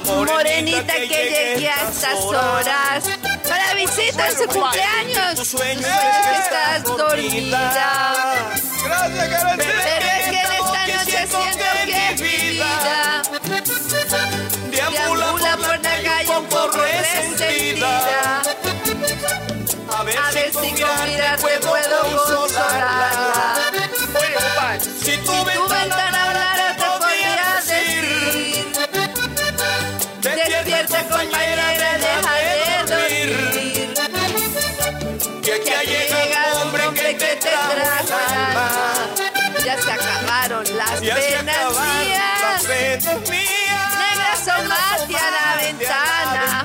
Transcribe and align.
Morenita, 0.00 0.92
que 0.94 1.08
llegue 1.08 1.68
a 1.68 1.88
estas 1.88 2.20
horas 2.24 3.04
para 3.48 3.74
visita 3.74 4.28
en 4.28 4.36
su 4.36 4.46
cumpleaños. 4.46 5.34
Tu 5.36 5.44
sueño 5.44 5.86
es 5.86 6.26
que 6.26 6.34
estás 6.42 6.84
dormida. 6.84 7.74
Gracias, 8.84 9.28
Karencita. 9.28 9.56
Pero 9.56 10.08
es 10.08 10.24
que 10.28 10.40
en 10.40 10.52
esta 10.52 10.80
noche 10.86 11.18
siento 11.26 11.64
que 11.86 12.22
mi 12.22 12.28
vida 12.50 13.22
deambula 14.70 15.56
por 15.56 15.80
la 15.82 16.02
calle 16.02 16.36
un 16.36 16.46
poco 16.46 16.78
resentida. 16.78 18.42
A 19.90 20.02
ver, 20.04 20.16
A 20.18 20.30
ver 20.30 20.50
si 20.52 20.82
con 20.82 21.04
mirarte 21.06 21.58
puedo 21.60 22.02
consolarla. 22.26 23.70
Si 25.02 25.16
Tu 25.18 25.44
ventana 25.44 26.27
las 40.90 41.00
penas 41.00 41.70
mías. 41.70 42.42
las 42.42 42.64
penas 42.64 43.30
mías. 43.30 43.98
Negras 43.98 44.48
asomaste 44.48 45.16
a 45.16 45.30
la 45.30 45.62
ventana. 45.62 46.64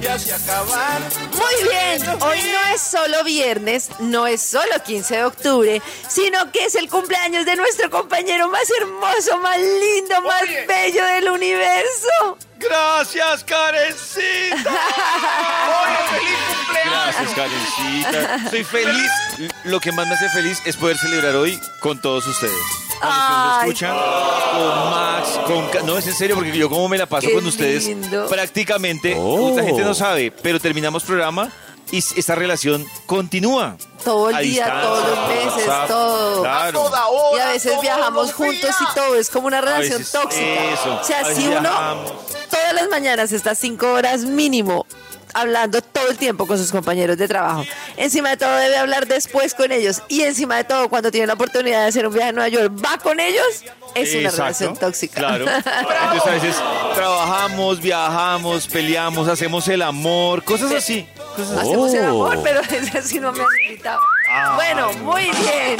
Ya 0.00 0.18
se 0.18 0.34
acabaron. 0.34 1.08
Muy 1.32 1.68
bien, 1.68 2.22
hoy 2.22 2.38
no 2.38 2.74
es 2.74 2.80
solo 2.80 3.24
viernes, 3.24 3.88
no 3.98 4.26
es 4.26 4.42
solo 4.42 4.82
15 4.84 5.16
de 5.16 5.24
octubre, 5.24 5.82
sino 6.08 6.52
que 6.52 6.66
es 6.66 6.74
el 6.74 6.88
cumpleaños 6.88 7.44
de 7.46 7.56
nuestro 7.56 7.90
compañero 7.90 8.48
más 8.48 8.68
hermoso, 8.78 9.38
más 9.38 9.58
lindo, 9.58 10.20
más 10.22 10.42
Oye. 10.42 10.66
bello 10.66 11.04
del 11.04 11.28
universo. 11.30 12.38
Gracias, 12.58 13.44
Karencita. 13.44 14.70
Oye, 15.82 16.18
feliz 16.18 16.38
cumpleaños. 16.56 16.94
Gracias, 17.04 17.34
Karencita. 17.34 18.36
Estoy 18.44 18.64
feliz. 18.64 19.10
Lo 19.64 19.80
que 19.80 19.92
más 19.92 20.06
me 20.06 20.14
hace 20.14 20.28
feliz 20.30 20.62
es 20.66 20.76
poder 20.76 20.98
celebrar 20.98 21.36
hoy 21.36 21.58
con 21.80 22.00
todos 22.00 22.26
ustedes. 22.26 22.85
Con 23.00 23.08
los 23.08 23.18
que 23.18 23.32
nos 23.32 23.56
Ay. 23.56 23.68
escuchan, 23.68 23.96
con 24.52 24.90
Max, 24.90 25.28
con... 25.46 25.66
Ca- 25.68 25.82
No, 25.82 25.98
es 25.98 26.06
en 26.06 26.14
serio, 26.14 26.34
porque 26.36 26.56
yo 26.56 26.68
como 26.68 26.88
me 26.88 26.98
la 26.98 27.06
paso 27.06 27.26
Qué 27.28 27.34
con 27.34 27.46
ustedes 27.46 27.86
lindo. 27.86 28.26
prácticamente. 28.28 29.14
Oh. 29.18 29.54
La 29.56 29.62
gente 29.64 29.82
no 29.82 29.94
sabe, 29.94 30.30
pero 30.42 30.58
terminamos 30.60 31.02
programa 31.04 31.50
y 31.90 31.98
s- 31.98 32.14
esta 32.18 32.34
relación 32.34 32.84
continúa. 33.06 33.76
Todo 34.04 34.30
el 34.30 34.36
A 34.36 34.38
día, 34.40 34.64
distancia, 34.64 34.82
todos 34.88 35.08
los 35.08 35.28
meses, 35.28 35.68
WhatsApp, 35.68 35.88
todo. 35.88 36.42
Claro. 36.42 36.82
Toda 36.82 37.06
hora, 37.08 37.36
Y 37.36 37.40
a 37.40 37.48
veces 37.52 37.70
todos 37.72 37.82
viajamos 37.82 38.26
los 38.26 38.34
juntos 38.34 38.60
días. 38.62 38.76
y 38.80 38.94
todo, 38.94 39.16
es 39.16 39.30
como 39.30 39.46
una 39.48 39.60
relación 39.60 39.98
veces 39.98 40.12
tóxica. 40.12 40.64
eso, 40.72 40.98
o 41.00 41.04
sea, 41.04 41.18
a 41.18 41.22
veces 41.22 41.36
si 41.36 41.48
uno 41.48 41.60
viajamos. 41.60 42.12
todas 42.50 42.72
las 42.72 42.88
mañanas 42.88 43.32
está 43.32 43.54
cinco 43.54 43.92
horas 43.92 44.20
mínimo 44.22 44.86
hablando 45.36 45.80
todo 45.82 46.08
el 46.10 46.16
tiempo 46.16 46.46
con 46.46 46.58
sus 46.58 46.70
compañeros 46.72 47.16
de 47.18 47.28
trabajo. 47.28 47.64
Encima 47.96 48.30
de 48.30 48.36
todo 48.36 48.54
debe 48.56 48.76
hablar 48.76 49.06
después 49.06 49.54
con 49.54 49.70
ellos 49.72 50.02
y 50.08 50.22
encima 50.22 50.56
de 50.56 50.64
todo 50.64 50.88
cuando 50.88 51.10
tiene 51.10 51.26
la 51.26 51.34
oportunidad 51.34 51.82
de 51.82 51.86
hacer 51.88 52.06
un 52.06 52.14
viaje 52.14 52.30
a 52.30 52.32
Nueva 52.32 52.48
York, 52.48 52.72
va 52.84 52.98
con 52.98 53.20
ellos, 53.20 53.44
es 53.94 54.10
una 54.14 54.22
Exacto, 54.22 54.36
relación 54.42 54.76
tóxica. 54.76 55.20
Claro. 55.20 55.44
Entonces 55.56 56.26
a 56.26 56.30
veces 56.30 56.56
trabajamos, 56.94 57.80
viajamos, 57.80 58.66
peleamos, 58.66 59.28
hacemos 59.28 59.68
el 59.68 59.82
amor, 59.82 60.42
cosas 60.42 60.72
así. 60.72 61.06
Cosas 61.36 61.58
así. 61.58 61.68
Hacemos 61.68 61.94
el 61.94 62.04
Oh. 62.06 62.26
amor, 62.26 62.40
pero 62.42 62.60
es 62.70 62.94
así 62.94 63.20
no 63.20 63.32
me 63.32 63.40
han 63.40 63.46
invitado. 63.68 64.00
Bueno, 64.54 64.92
muy 65.04 65.22
bien. 65.22 65.76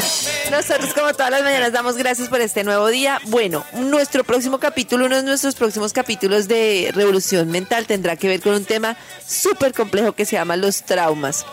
Nosotros 0.50 0.94
como 0.94 1.12
todas 1.12 1.30
las 1.30 1.42
mañanas 1.42 1.72
damos 1.72 1.96
gracias 1.96 2.28
por 2.28 2.40
este 2.40 2.64
nuevo 2.64 2.88
día. 2.88 3.20
Bueno, 3.26 3.64
nuestro 3.74 4.24
próximo 4.24 4.58
capítulo, 4.58 5.06
uno 5.06 5.16
de 5.16 5.22
nuestros 5.22 5.54
próximos 5.54 5.92
capítulos 5.92 6.48
de 6.48 6.90
Revolución 6.94 7.50
Mental 7.50 7.86
tendrá 7.86 8.16
que 8.16 8.28
ver 8.28 8.40
con 8.40 8.54
un 8.54 8.64
tema 8.64 8.96
súper 9.26 9.74
complejo 9.74 10.12
que 10.12 10.24
se 10.24 10.36
llama 10.36 10.56
los 10.56 10.82
traumas. 10.82 11.44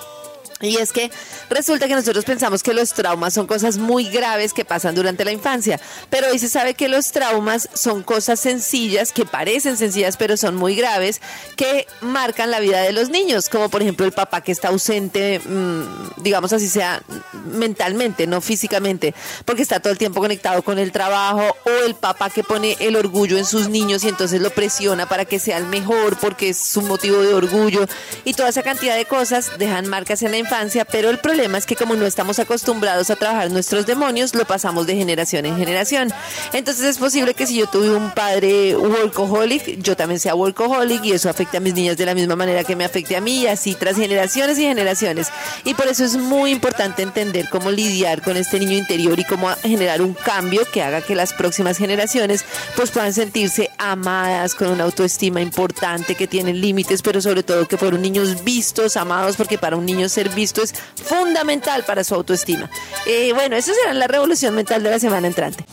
Y 0.64 0.78
es 0.78 0.94
que 0.94 1.12
resulta 1.50 1.90
que 1.90 1.94
nosotros 1.94 2.24
pensamos 2.24 2.64
que 2.64 2.74
los 2.74 2.94
traumas 2.94 3.34
son 3.34 3.48
cosas 3.48 3.78
muy 3.78 4.06
graves 4.06 4.54
que 4.54 4.64
pasan 4.64 4.96
durante 4.96 5.26
la 5.26 5.34
infancia, 5.34 5.78
pero 6.10 6.30
hoy 6.30 6.40
se 6.40 6.48
sabe 6.48 6.74
que 6.74 6.88
los 6.88 7.12
traumas 7.12 7.68
son 7.74 8.02
cosas 8.02 8.40
sencillas, 8.40 9.12
que 9.12 9.26
parecen 9.26 9.76
sencillas, 9.76 10.16
pero 10.16 10.38
son 10.38 10.56
muy 10.56 10.76
graves, 10.76 11.20
que 11.58 11.86
marcan 12.00 12.50
la 12.50 12.62
vida 12.62 12.82
de 12.82 12.94
los 12.94 13.10
niños, 13.10 13.50
como 13.50 13.68
por 13.68 13.82
ejemplo 13.82 14.06
el 14.06 14.14
papá 14.14 14.40
que 14.40 14.54
está 14.54 14.70
ausente, 14.70 15.40
mm, 15.40 16.22
digamos 16.24 16.54
así 16.54 16.70
sea, 16.70 17.04
mentalmente, 17.46 18.26
no 18.26 18.40
físicamente, 18.40 19.14
porque 19.44 19.64
está 19.64 19.82
todo 19.82 19.92
el 19.92 20.00
tiempo 20.00 20.22
conectado 20.22 20.62
con 20.62 20.80
el 20.80 20.94
trabajo, 20.94 21.58
o 21.66 21.86
el 21.86 21.96
papá 21.96 22.30
que 22.30 22.42
pone 22.42 22.78
el 22.80 22.96
orgullo 22.96 23.38
en 23.38 23.46
sus 23.46 23.68
niños 23.68 24.06
y 24.06 24.08
entonces 24.08 24.40
lo 24.40 24.50
presiona 24.50 25.10
para 25.10 25.26
que 25.26 25.40
sea 25.40 25.58
el 25.58 25.66
mejor, 25.66 26.18
porque 26.20 26.50
es 26.50 26.58
su 26.58 26.82
motivo 26.84 27.22
de 27.22 27.34
orgullo, 27.34 27.86
y 28.24 28.34
toda 28.34 28.48
esa 28.48 28.64
cantidad 28.64 28.96
de 28.96 29.04
cosas 29.04 29.58
dejan 29.58 29.90
marcas 29.90 30.22
en 30.22 30.32
la 30.32 30.38
infancia, 30.38 30.53
pero 30.92 31.10
el 31.10 31.18
problema 31.18 31.58
es 31.58 31.66
que 31.66 31.76
como 31.76 31.96
no 31.96 32.06
estamos 32.06 32.38
acostumbrados 32.38 33.10
a 33.10 33.16
trabajar 33.16 33.50
nuestros 33.50 33.88
demonios, 33.88 34.36
lo 34.36 34.46
pasamos 34.46 34.86
de 34.86 34.96
generación 34.96 35.48
en 35.48 35.58
generación. 35.58 36.14
Entonces 36.52 36.86
es 36.86 36.98
posible 37.00 37.34
que 37.34 37.48
si 37.48 37.56
yo 37.56 37.66
tuve 37.66 37.90
un 37.90 38.12
padre 38.12 38.76
workaholic, 38.76 39.82
yo 39.82 39.96
también 39.96 40.20
sea 40.20 40.36
workaholic 40.36 41.04
y 41.06 41.14
eso 41.14 41.28
afecte 41.28 41.58
a 41.58 41.60
mis 41.60 41.74
niñas 41.74 41.98
de 41.98 42.06
la 42.06 42.14
misma 42.14 42.36
manera 42.36 42.64
que 42.64 42.76
me 42.76 42.86
afecte 42.86 43.16
a 43.16 43.22
mí 43.22 43.42
y 43.42 43.48
así 43.48 43.74
tras 43.74 43.96
generaciones 43.96 44.60
y 44.60 44.64
generaciones. 44.64 45.30
Y 45.64 45.74
por 45.74 45.88
eso 45.88 46.06
es 46.06 46.18
muy 46.18 46.52
importante 46.52 47.02
entender 47.02 47.50
cómo 47.50 47.72
lidiar 47.72 48.22
con 48.22 48.38
este 48.38 48.60
niño 48.60 48.78
interior 48.78 49.20
y 49.20 49.24
cómo 49.24 49.50
generar 49.64 50.04
un 50.04 50.14
cambio 50.14 50.62
que 50.72 50.84
haga 50.84 51.02
que 51.02 51.16
las 51.16 51.34
próximas 51.34 51.78
generaciones 51.80 52.46
pues 52.76 52.92
puedan 52.92 53.14
sentirse 53.14 53.72
amadas 53.80 54.54
con 54.54 54.68
una 54.68 54.84
autoestima 54.84 55.42
importante, 55.42 56.14
que 56.14 56.28
tienen 56.28 56.62
límites, 56.62 57.02
pero 57.02 57.22
sobre 57.22 57.42
todo 57.42 57.68
que 57.68 57.78
fueron 57.78 58.04
niños 58.04 58.44
vistos, 58.44 58.98
amados, 58.98 59.36
porque 59.36 59.58
para 59.58 59.78
un 59.78 59.86
niño 59.88 60.08
ser 60.10 60.30
visto 60.44 60.62
es 60.62 60.74
fundamental 61.06 61.86
para 61.86 62.04
su 62.04 62.14
autoestima. 62.16 62.70
Eh, 63.06 63.32
bueno, 63.34 63.56
eso 63.56 63.74
será 63.74 63.94
la 63.94 64.08
revolución 64.08 64.54
mental 64.54 64.84
de 64.84 64.92
la 64.92 65.00
semana 65.00 65.28
entrante. 65.28 65.66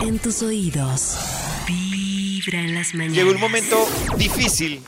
En 0.00 0.18
tus 0.18 0.42
oídos. 0.42 1.18
Vibra 1.66 2.60
en 2.60 2.74
las 2.74 2.94
mañanas. 2.94 3.16
Llegó 3.16 3.30
un 3.30 3.40
momento 3.40 3.86
difícil 4.16 4.82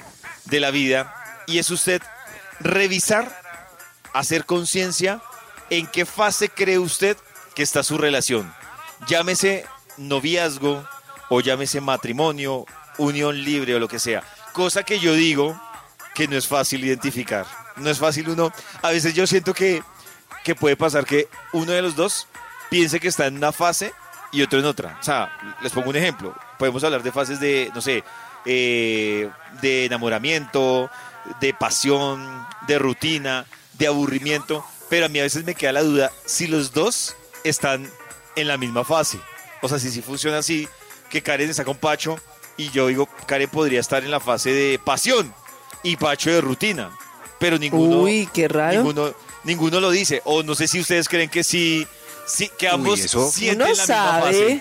de 0.46 0.60
la 0.60 0.70
vida 0.70 1.14
y 1.46 1.58
es 1.58 1.68
usted 1.70 2.00
revisar, 2.58 3.38
hacer 4.14 4.46
conciencia 4.46 5.20
en 5.68 5.86
qué 5.86 6.06
fase 6.06 6.48
cree 6.48 6.78
usted 6.78 7.18
que 7.54 7.62
está 7.62 7.82
su 7.82 7.98
relación. 7.98 8.50
Llámese 9.06 9.66
noviazgo 9.98 10.88
o 11.28 11.40
llámese 11.42 11.82
matrimonio, 11.82 12.64
unión 12.96 13.44
libre 13.44 13.74
o 13.74 13.78
lo 13.78 13.88
que 13.88 13.98
sea. 13.98 14.22
Cosa 14.54 14.84
que 14.84 14.98
yo 14.98 15.12
digo 15.12 15.60
que 16.14 16.28
no 16.28 16.36
es 16.36 16.46
fácil 16.46 16.82
identificar. 16.82 17.65
No 17.76 17.90
es 17.90 17.98
fácil 17.98 18.28
uno. 18.28 18.52
A 18.82 18.90
veces 18.90 19.14
yo 19.14 19.26
siento 19.26 19.54
que, 19.54 19.82
que 20.44 20.54
puede 20.54 20.76
pasar 20.76 21.04
que 21.04 21.28
uno 21.52 21.72
de 21.72 21.82
los 21.82 21.96
dos 21.96 22.26
piense 22.70 23.00
que 23.00 23.08
está 23.08 23.26
en 23.26 23.36
una 23.36 23.52
fase 23.52 23.92
y 24.32 24.42
otro 24.42 24.58
en 24.58 24.64
otra. 24.66 24.98
O 25.00 25.02
sea, 25.02 25.30
les 25.62 25.72
pongo 25.72 25.90
un 25.90 25.96
ejemplo. 25.96 26.34
Podemos 26.58 26.82
hablar 26.84 27.02
de 27.02 27.12
fases 27.12 27.40
de, 27.40 27.70
no 27.74 27.80
sé, 27.80 28.04
eh, 28.44 29.30
de 29.60 29.84
enamoramiento, 29.86 30.90
de 31.40 31.54
pasión, 31.54 32.46
de 32.66 32.78
rutina, 32.78 33.46
de 33.74 33.86
aburrimiento. 33.86 34.64
Pero 34.88 35.06
a 35.06 35.08
mí 35.08 35.18
a 35.18 35.24
veces 35.24 35.44
me 35.44 35.54
queda 35.54 35.72
la 35.72 35.82
duda 35.82 36.12
si 36.24 36.46
los 36.46 36.72
dos 36.72 37.16
están 37.44 37.90
en 38.36 38.48
la 38.48 38.56
misma 38.56 38.84
fase. 38.84 39.18
O 39.62 39.68
sea, 39.68 39.78
si 39.78 39.90
sí 39.90 40.02
funciona 40.02 40.38
así, 40.38 40.68
que 41.10 41.22
Karen 41.22 41.50
está 41.50 41.64
con 41.64 41.76
Pacho 41.76 42.18
y 42.56 42.70
yo 42.70 42.86
digo, 42.86 43.08
Karen 43.26 43.50
podría 43.50 43.80
estar 43.80 44.04
en 44.04 44.10
la 44.10 44.20
fase 44.20 44.50
de 44.52 44.78
pasión 44.78 45.34
y 45.82 45.96
Pacho 45.96 46.30
de 46.30 46.40
rutina. 46.40 46.90
Pero 47.38 47.58
ninguno, 47.58 47.98
Uy, 48.02 48.28
qué 48.32 48.48
raro. 48.48 48.78
ninguno, 48.78 49.14
ninguno 49.44 49.80
lo 49.80 49.90
dice. 49.90 50.22
O 50.24 50.42
no 50.42 50.54
sé 50.54 50.68
si 50.68 50.80
ustedes 50.80 51.08
creen 51.08 51.28
que 51.30 51.44
sí, 51.44 51.86
sí 52.26 52.50
que 52.58 52.68
ambos 52.68 52.98
eso- 53.00 53.30
sienten 53.30 53.66
Uno 53.68 53.74
la 53.76 53.86
sabe. 53.86 54.30
misma 54.32 54.60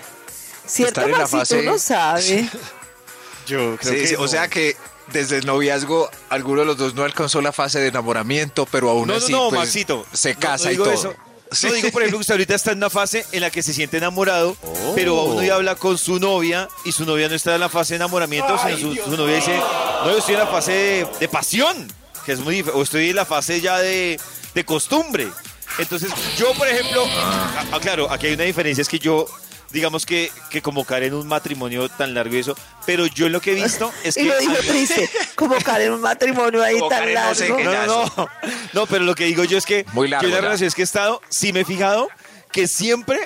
Cierto, 0.66 1.00
Estar 1.00 1.04
en 1.04 1.12
la 1.12 1.18
Maxito, 1.18 1.38
fase- 1.38 1.60
uno 1.60 1.78
sabe. 1.78 2.50
Yo 3.46 3.76
creo 3.76 3.92
Sí, 3.94 4.00
que 4.00 4.06
sí, 4.08 4.14
no. 4.14 4.22
O 4.22 4.28
sea 4.28 4.48
que 4.48 4.76
desde 5.12 5.38
el 5.38 5.46
noviazgo 5.46 6.10
alguno 6.28 6.60
de 6.60 6.66
los 6.66 6.76
dos 6.76 6.94
no 6.94 7.04
alcanzó 7.04 7.40
la 7.40 7.52
fase 7.52 7.78
de 7.78 7.88
enamoramiento, 7.88 8.66
pero 8.66 8.90
aún 8.90 9.06
No, 9.08 9.14
así 9.14 9.30
no, 9.32 9.48
pues, 9.50 9.60
Maxito. 9.60 10.04
se 10.12 10.34
casa 10.34 10.66
no 10.66 10.72
y 10.72 10.76
todo. 10.76 10.90
eso. 10.92 11.14
No 11.62 11.72
digo, 11.72 11.90
por 11.92 12.02
ejemplo, 12.02 12.18
que 12.18 12.22
usted 12.22 12.34
ahorita 12.34 12.56
está 12.56 12.72
en 12.72 12.78
una 12.78 12.90
fase 12.90 13.24
en 13.30 13.40
la 13.40 13.50
que 13.50 13.62
se 13.62 13.72
siente 13.72 13.98
enamorado, 13.98 14.56
pero 14.96 15.16
aún 15.20 15.38
hoy 15.38 15.48
habla 15.48 15.76
con 15.76 15.96
su 15.96 16.18
novia 16.18 16.68
y 16.84 16.90
su 16.90 17.06
novia 17.06 17.28
no 17.28 17.36
está 17.36 17.54
en 17.54 17.60
la 17.60 17.68
fase 17.68 17.94
de 17.94 17.98
enamoramiento, 17.98 18.58
sino 18.58 18.76
su, 18.76 18.94
su 18.96 19.16
novia 19.16 19.36
dice, 19.36 19.56
no, 19.56 20.10
yo 20.10 20.18
estoy 20.18 20.34
en 20.34 20.40
la 20.40 20.48
fase 20.48 20.72
de, 20.72 21.06
de 21.20 21.28
pasión, 21.28 21.86
que 22.26 22.32
es 22.32 22.40
muy 22.40 22.60
o 22.74 22.82
estoy 22.82 23.10
en 23.10 23.16
la 23.16 23.24
fase 23.24 23.60
ya 23.60 23.78
de, 23.78 24.20
de 24.52 24.64
costumbre. 24.64 25.28
Entonces, 25.78 26.10
yo, 26.36 26.52
por 26.54 26.66
ejemplo, 26.68 27.04
ah, 27.08 27.64
ah, 27.72 27.78
claro, 27.80 28.10
aquí 28.10 28.26
hay 28.26 28.34
una 28.34 28.44
diferencia, 28.44 28.82
es 28.82 28.88
que 28.88 28.98
yo, 28.98 29.26
digamos 29.70 30.04
que, 30.06 30.32
que 30.50 30.60
como 30.62 30.84
Karen 30.84 31.14
un 31.14 31.28
matrimonio 31.28 31.88
tan 31.88 32.14
largo 32.14 32.34
y 32.34 32.38
eso, 32.38 32.56
pero 32.84 33.06
yo 33.06 33.28
lo 33.28 33.40
que 33.40 33.52
he 33.52 33.54
visto 33.54 33.92
es 34.04 34.16
Y 34.16 34.22
que... 34.22 34.28
lo 34.28 34.38
dijo 34.38 34.54
triste, 34.66 35.08
como 35.36 35.54
en 35.56 35.92
un 35.92 36.00
matrimonio 36.00 36.62
ahí 36.62 36.78
Como 36.78 36.88
tan 36.88 37.00
Karen, 37.00 37.14
no 37.14 37.34
sé 37.34 37.48
largo. 37.48 37.62
No, 37.62 37.86
no, 37.86 38.12
no. 38.16 38.28
No, 38.72 38.86
pero 38.86 39.04
lo 39.04 39.14
que 39.14 39.24
digo 39.24 39.44
yo 39.44 39.56
es 39.58 39.66
que 39.66 39.86
Muy 39.92 40.08
largo 40.08 40.22
yo 40.22 40.28
en 40.28 40.32
las 40.34 40.40
ya. 40.42 40.46
relaciones 40.48 40.74
que 40.74 40.82
he 40.82 40.84
estado, 40.84 41.20
sí 41.28 41.52
me 41.52 41.60
he 41.60 41.64
fijado 41.64 42.08
que 42.52 42.66
siempre 42.66 43.18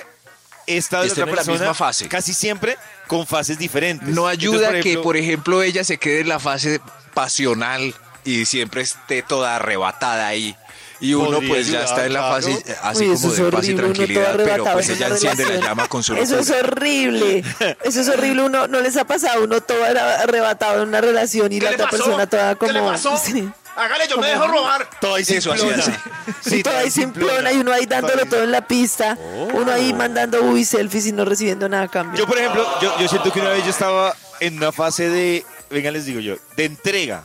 he 0.67 0.77
estado 0.77 1.05
en 1.05 1.11
otra 1.11 1.23
en 1.23 1.35
la 1.35 1.43
misma 1.43 1.73
fase. 1.73 2.07
casi 2.07 2.33
siempre 2.33 2.77
con 3.07 3.25
fases 3.25 3.57
diferentes. 3.57 4.09
No 4.09 4.27
ayuda 4.27 4.67
Entonces, 4.67 4.83
que, 4.83 4.97
por 4.97 5.15
ejemplo, 5.17 5.63
ella 5.63 5.83
se 5.83 5.97
quede 5.97 6.21
en 6.21 6.29
la 6.29 6.39
fase 6.39 6.81
pasional 7.13 7.95
y 8.23 8.45
siempre 8.45 8.81
esté 8.81 9.21
toda 9.23 9.55
arrebatada 9.57 10.27
ahí. 10.27 10.55
Y 10.99 11.15
uno 11.15 11.31
Podría 11.31 11.49
pues 11.49 11.67
ya 11.67 11.83
está 11.83 12.05
en 12.05 12.13
la 12.13 12.21
fase 12.21 12.63
así 12.83 13.09
Uy, 13.09 13.15
como 13.19 13.33
de 13.33 13.51
paz 13.51 13.67
y 13.67 13.73
tranquilidad, 13.73 14.33
pero 14.37 14.43
arrebatado 14.43 14.75
pues 14.75 14.89
ella 14.89 15.07
enciende 15.07 15.43
la 15.43 15.49
relación. 15.49 15.69
llama 15.69 15.87
con 15.87 16.03
su 16.03 16.13
Eso 16.13 16.37
es 16.37 16.51
horrible. 16.51 17.43
Eso 17.83 18.01
es 18.01 18.07
horrible. 18.07 18.43
Uno 18.43 18.67
no 18.67 18.81
les 18.81 18.95
ha 18.97 19.05
pasado 19.05 19.43
uno 19.43 19.61
todo 19.61 19.83
arrebatado 19.83 20.83
en 20.83 20.89
una 20.89 21.01
relación 21.01 21.51
y 21.51 21.59
la 21.59 21.71
otra 21.71 21.89
persona 21.89 22.27
toda 22.27 22.55
como. 22.55 22.71
¿Qué 22.71 22.79
le 22.79 22.85
pasó? 22.85 23.17
Sí. 23.23 23.49
Hágale, 23.75 24.05
yo 24.07 24.17
me 24.17 24.27
dejo 24.27 24.47
robar. 24.47 24.87
todo 24.99 25.15
ahí 25.15 25.23
Eso 25.23 25.53
así, 25.53 25.61
simplona. 25.61 25.83
así. 25.83 26.49
Sí, 26.49 26.61
todo 26.61 26.77
ahí 26.77 26.91
simplona 26.91 27.53
y 27.53 27.57
uno 27.57 27.71
ahí 27.71 27.85
dándolo 27.85 28.25
todo 28.25 28.43
en 28.43 28.51
la 28.51 28.67
pista. 28.67 29.17
Uno 29.53 29.71
ahí 29.71 29.93
mandando 29.93 30.41
uy 30.43 30.65
selfies 30.65 31.07
y 31.07 31.13
no 31.13 31.23
recibiendo 31.25 31.67
nada 31.69 31.83
a 31.83 31.87
cambio. 31.87 32.19
Yo, 32.19 32.27
por 32.27 32.37
ejemplo, 32.37 32.67
yo, 32.81 32.99
yo 32.99 33.07
siento 33.07 33.31
que 33.31 33.39
una 33.39 33.51
vez 33.51 33.63
yo 33.63 33.69
estaba 33.71 34.13
en 34.41 34.57
una 34.57 34.71
fase 34.71 35.09
de, 35.09 35.45
venga, 35.71 35.89
les 35.89 36.05
digo 36.05 36.19
yo, 36.19 36.35
de 36.57 36.65
entrega. 36.65 37.23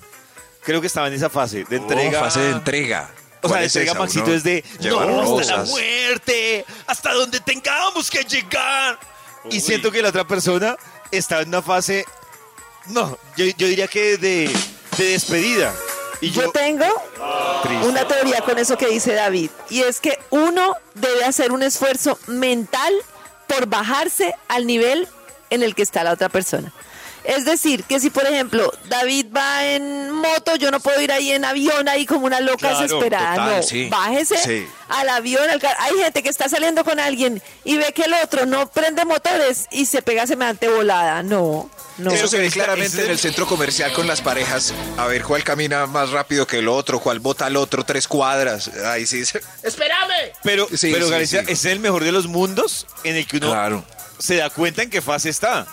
Creo 0.67 0.81
que 0.81 0.89
estaba 0.89 1.07
en 1.07 1.15
esa 1.15 1.31
fase, 1.31 1.65
de 1.65 1.77
entrega. 1.77 2.19
Oh, 2.21 2.25
fase 2.25 2.41
de 2.41 2.51
entrega. 2.51 3.09
O 3.41 3.49
sea, 3.49 3.51
¿Cuál 3.51 3.61
de 3.61 3.67
es 3.67 3.77
entrega 3.77 3.93
esa? 3.93 4.01
Maxito 4.01 4.35
es 4.35 4.43
de 4.43 4.65
no, 4.81 5.39
hasta 5.39 5.57
la 5.57 5.65
muerte, 5.65 6.65
hasta 6.89 7.15
donde 7.15 7.39
tengamos 7.39 8.11
que 8.11 8.25
llegar. 8.25 8.99
Y 9.49 9.61
siento 9.61 9.93
que 9.93 10.03
la 10.03 10.09
otra 10.09 10.27
persona 10.27 10.77
está 11.13 11.41
en 11.41 11.49
una 11.49 11.63
fase, 11.63 12.05
no, 12.87 13.17
yo, 13.37 13.45
yo 13.57 13.69
diría 13.69 13.87
que 13.87 14.17
de, 14.17 14.51
de 14.99 15.05
despedida. 15.05 15.73
Y 16.21 16.31
yo, 16.33 16.43
Yo 16.43 16.51
tengo 16.51 16.87
una 17.85 18.09
teoría 18.09 18.41
con 18.41 18.59
eso 18.59 18.77
que 18.77 18.89
dice 18.89 19.15
David, 19.15 19.51
y 19.71 19.83
es 19.83 20.01
que 20.01 20.19
uno 20.31 20.75
debe 20.95 21.25
hacer 21.25 21.53
un 21.53 21.62
esfuerzo 21.62 22.19
mental 22.27 22.93
por 23.47 23.67
bajarse 23.67 24.35
al 24.49 24.67
nivel 24.67 25.07
en 25.51 25.62
el 25.62 25.77
que 25.77 25.83
está 25.83 26.03
la 26.03 26.12
otra 26.12 26.29
persona. 26.29 26.73
Es 27.26 27.44
decir, 27.44 27.82
que 27.84 27.99
si 27.99 28.08
por 28.11 28.25
ejemplo 28.25 28.73
David 28.88 29.26
va 29.37 29.64
en 29.64 30.12
moto, 30.12 30.55
yo 30.56 30.70
no 30.70 30.78
puedo 30.81 31.00
ir 31.00 31.11
ahí 31.11 31.32
en 31.32 31.44
avión 31.44 31.88
ahí 31.88 32.06
como 32.06 32.26
una 32.26 32.40
loca 32.40 32.58
Claro, 32.69 32.81
desesperada. 32.81 33.34
total, 33.37 33.56
no, 33.56 33.62
sí. 33.62 33.88
bájese 33.90 34.37
Sí. 34.38 34.67
al 34.88 35.08
avión. 35.08 35.50
al 35.50 35.61
car- 35.61 35.76
Hay 35.81 35.96
gente 35.99 36.23
que 36.23 36.28
está 36.28 36.49
saliendo 36.49 36.84
con 36.84 37.00
alguien 37.00 37.43
y 37.64 37.76
ve 37.78 37.93
que 37.93 38.02
el 38.02 38.14
otro 38.14 38.46
no 38.46 38.69
prende 38.70 39.05
motores 39.05 39.67
y 39.73 39.87
se 39.87 40.02
pega 40.02 40.26
semejante 40.26 40.69
volada. 40.69 41.23
No, 41.25 41.69
no. 41.99 42.12
Eso 42.12 42.28
se 42.28 42.38
ve 42.38 42.49
claramente 42.50 43.05
en 43.05 43.11
el 43.11 43.19
centro 43.19 43.46
comercial 43.46 43.93
con 43.93 44.06
las 44.06 44.20
parejas. 44.20 44.73
A 44.96 45.06
ver 45.06 45.23
cuál 45.25 45.43
camina 45.43 45.87
más 45.87 46.11
rápido 46.11 46.46
que 46.46 46.58
el 46.61 46.69
otro, 46.69 47.00
cuál 47.00 47.19
bota 47.19 47.46
al 47.46 47.56
otro 47.56 47.84
tres 47.84 48.06
cuadras. 48.06 48.69
Ahí 48.87 49.05
sí. 49.06 49.23
¡Espérame! 49.62 50.32
Pero, 50.44 50.69
Sí, 50.73 50.93
pero 50.93 51.06
sí, 51.06 51.11
Galicia, 51.11 51.44
sí. 51.44 51.52
es 51.52 51.64
el 51.64 51.81
mejor 51.81 52.05
de 52.05 52.12
los 52.12 52.26
mundos 52.28 52.87
en 53.02 53.17
el 53.17 53.26
que 53.26 53.38
uno 53.38 53.50
Claro. 53.50 53.84
se 54.19 54.37
da 54.37 54.49
cuenta 54.50 54.82
en 54.82 54.90
qué 54.90 55.02
fase 55.02 55.28
está. 55.28 55.67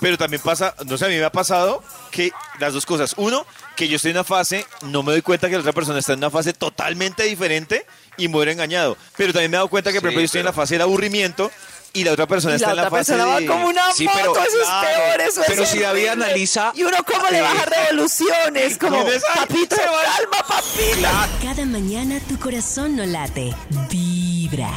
Pero 0.00 0.16
también 0.16 0.42
pasa, 0.42 0.74
no 0.86 0.96
sé, 0.96 1.04
a 1.04 1.08
mí 1.08 1.16
me 1.16 1.24
ha 1.24 1.32
pasado 1.32 1.82
que 2.10 2.32
las 2.58 2.72
dos 2.72 2.86
cosas. 2.86 3.14
Uno, 3.18 3.44
que 3.76 3.86
yo 3.88 3.96
estoy 3.96 4.12
en 4.12 4.16
una 4.16 4.24
fase, 4.24 4.64
no 4.82 5.02
me 5.02 5.12
doy 5.12 5.22
cuenta 5.22 5.48
que 5.48 5.54
la 5.54 5.60
otra 5.60 5.72
persona 5.74 5.98
está 5.98 6.12
en 6.14 6.18
una 6.20 6.30
fase 6.30 6.52
totalmente 6.54 7.24
diferente 7.24 7.84
y 8.16 8.28
muero 8.28 8.50
engañado. 8.50 8.96
Pero 9.16 9.32
también 9.32 9.50
me 9.50 9.56
he 9.56 9.58
dado 9.58 9.68
cuenta 9.68 9.92
que, 9.92 10.00
por 10.00 10.08
ejemplo, 10.08 10.22
yo 10.22 10.26
estoy 10.26 10.40
en 10.40 10.46
la 10.46 10.52
fase 10.54 10.74
del 10.74 10.82
aburrimiento 10.82 11.50
y 11.92 12.04
la 12.04 12.12
otra 12.12 12.26
persona 12.26 12.54
Y 12.54 12.56
está 12.56 12.68
la 12.68 12.72
en 12.72 12.76
la 12.76 12.82
otra 12.86 12.98
fase 12.98 13.12
persona 13.14 13.36
de... 13.40 13.46
va 13.48 13.52
como 13.52 13.66
una 13.66 13.92
Sí, 13.92 14.04
moto, 14.04 14.16
pero- 14.16 14.32
eso 14.46 14.60
es 14.62 14.66
claro, 14.68 14.88
peor, 15.16 15.20
eso 15.28 15.42
pero 15.46 15.62
es 15.64 15.68
si 15.68 15.78
David 15.80 16.06
analiza, 16.06 16.72
Y 16.76 16.82
uno 16.84 16.96
cómo 17.04 17.28
le 17.28 17.38
eh, 17.38 17.42
baja 17.42 17.64
revoluciones, 17.66 18.78
como, 18.78 19.04
papito, 19.04 19.76
se 19.76 19.82
va. 19.86 20.02
calma, 20.16 20.46
papito. 20.48 21.08
Cada 21.42 21.66
mañana 21.66 22.20
tu 22.28 22.38
corazón 22.38 22.96
no 22.96 23.04
late, 23.04 23.54
vibra. 23.90 24.70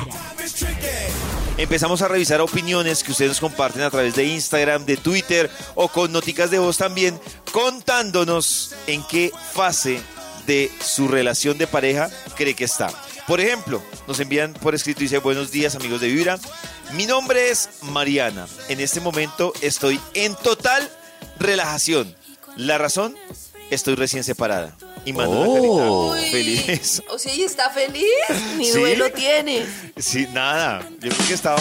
Empezamos 1.56 2.02
a 2.02 2.08
revisar 2.08 2.42
opiniones 2.42 3.04
que 3.04 3.12
ustedes 3.12 3.40
comparten 3.40 3.84
a 3.84 3.92
través 3.92 4.16
de 4.16 4.26
Instagram, 4.26 4.86
de 4.86 4.98
Twitter 4.98 5.52
o 5.76 5.88
con 5.88 6.12
noticas 6.12 6.50
de 6.50 6.58
voz 6.58 6.78
también, 6.78 7.20
contándonos 7.52 8.74
en 8.88 9.04
qué 9.04 9.32
fase 9.54 10.02
de 10.48 10.72
su 10.84 11.08
relación 11.08 11.60
de 11.60 11.68
pareja 11.68 12.10
cree 12.36 12.56
que 12.56 12.64
está. 12.64 12.92
Por 13.28 13.40
ejemplo, 13.40 13.84
nos 14.08 14.20
envían 14.20 14.54
por 14.54 14.74
escrito 14.74 15.02
y 15.02 15.04
dice 15.04 15.20
buenos 15.20 15.52
días 15.52 15.76
amigos 15.76 16.02
de 16.02 16.08
Vibra. 16.08 16.40
Mi 16.94 17.06
nombre 17.06 17.52
es 17.52 17.70
Mariana. 17.84 18.48
En 18.68 18.80
este 18.80 19.00
momento 19.00 19.54
estoy 19.62 20.00
en 20.16 20.36
total 20.36 20.90
relajación. 21.40 22.16
La 22.58 22.80
razón, 22.80 23.16
estoy 23.70 23.94
recién 23.94 24.24
separada. 24.24 24.76
Y 25.06 25.12
mando 25.14 25.32
una 25.42 26.16
carita 26.22 26.32
feliz. 26.32 27.04
O 27.10 27.20
sea, 27.20 27.34
y 27.34 27.42
está 27.44 27.70
feliz, 27.72 28.06
ni 28.58 28.66
Sí. 28.66 28.80
duelo 28.80 29.12
tiene. 29.12 29.66
Sí, 29.98 30.28
nada. 30.32 30.82
Yo 31.02 31.10
creo 31.12 31.28
que 31.28 31.34
estaba, 31.34 31.60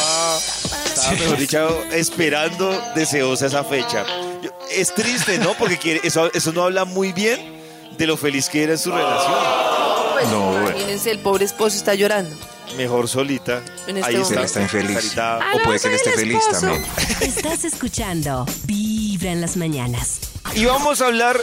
estaba 0.84 1.10
mejor 1.12 1.38
dicho, 1.38 1.84
esperando 1.92 2.70
deseosa 2.94 3.46
esa 3.46 3.64
fecha. 3.64 4.04
Yo- 4.42 4.50
es 4.70 4.94
triste, 4.94 5.38
¿no? 5.38 5.54
Porque 5.54 5.76
quiere, 5.78 6.00
eso, 6.04 6.30
eso 6.32 6.52
no 6.52 6.62
habla 6.64 6.84
muy 6.84 7.12
bien 7.12 7.40
de 7.98 8.06
lo 8.06 8.16
feliz 8.16 8.48
que 8.48 8.62
era 8.62 8.72
en 8.72 8.78
su 8.78 8.90
relación. 8.92 9.34
Pues 10.12 10.28
No, 10.28 10.50
bueno. 10.52 10.70
imagínense, 10.70 11.10
el 11.10 11.18
pobre 11.18 11.44
esposo 11.44 11.76
está 11.76 11.94
llorando. 11.94 12.34
Mejor 12.76 13.06
solita. 13.08 13.60
En 13.86 13.98
este 13.98 14.08
Ahí. 14.08 14.14
Él 14.14 14.22
está 14.38 14.62
infeliz. 14.62 15.14
O 15.18 15.62
puede 15.64 15.80
que 15.80 15.88
él 15.88 15.94
esté 15.94 16.12
feliz 16.12 16.38
también. 16.52 16.86
Estás 17.20 17.64
escuchando 17.64 18.46
Vibra 18.64 19.30
en 19.32 19.40
las 19.42 19.56
mañanas. 19.56 20.20
Y 20.54 20.64
vamos 20.64 21.00
a 21.02 21.06
hablar 21.06 21.38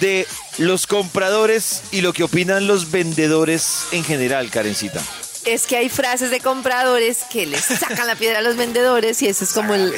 de 0.00 0.26
los 0.58 0.86
compradores 0.86 1.82
y 1.92 2.00
lo 2.00 2.12
que 2.12 2.24
opinan 2.24 2.66
los 2.66 2.90
vendedores 2.90 3.84
en 3.92 4.04
general, 4.04 4.50
Karencita. 4.50 5.00
Es 5.44 5.66
que 5.66 5.76
hay 5.76 5.88
frases 5.88 6.30
de 6.30 6.40
compradores 6.40 7.20
que 7.32 7.46
les 7.46 7.64
sacan 7.64 8.06
la 8.06 8.16
piedra 8.16 8.40
a 8.40 8.42
los 8.42 8.56
vendedores 8.56 9.22
y 9.22 9.28
ese 9.28 9.44
es 9.44 9.52
como 9.52 9.74
el 9.74 9.92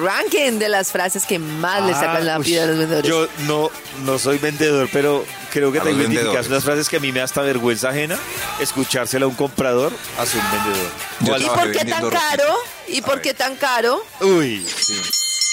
ranking 0.00 0.58
de 0.60 0.68
las 0.68 0.92
frases 0.92 1.24
que 1.24 1.38
más 1.40 1.84
le 1.84 1.92
sacan 1.92 2.24
la 2.24 2.34
Ah, 2.34 2.38
uy, 2.38 2.44
piedra 2.44 2.64
a 2.64 2.68
los 2.68 2.78
vendedores. 2.78 3.08
Yo 3.10 3.26
no, 3.46 3.70
no 4.04 4.18
soy 4.18 4.38
vendedor, 4.38 4.88
pero 4.92 5.24
creo 5.50 5.72
que 5.72 5.78
identificadas 5.78 6.08
vendedores. 6.12 6.46
unas 6.48 6.64
frases 6.64 6.88
que 6.88 6.98
a 6.98 7.00
mí 7.00 7.10
me 7.10 7.18
da 7.18 7.24
hasta 7.24 7.40
vergüenza 7.42 7.88
ajena 7.88 8.16
escuchársela 8.60 9.24
a 9.24 9.28
un 9.28 9.34
comprador 9.34 9.92
a 10.18 10.26
su 10.26 10.36
vendedor. 10.36 11.40
¿Y 11.40 11.46
por 11.46 11.72
qué 11.72 11.84
tan 11.84 12.10
caro? 12.10 12.54
¿Y 12.86 13.02
por 13.02 13.20
qué 13.22 13.34
tan 13.34 13.56
caro? 13.56 14.04
Uy, 14.20 14.64
sí. 14.78 15.00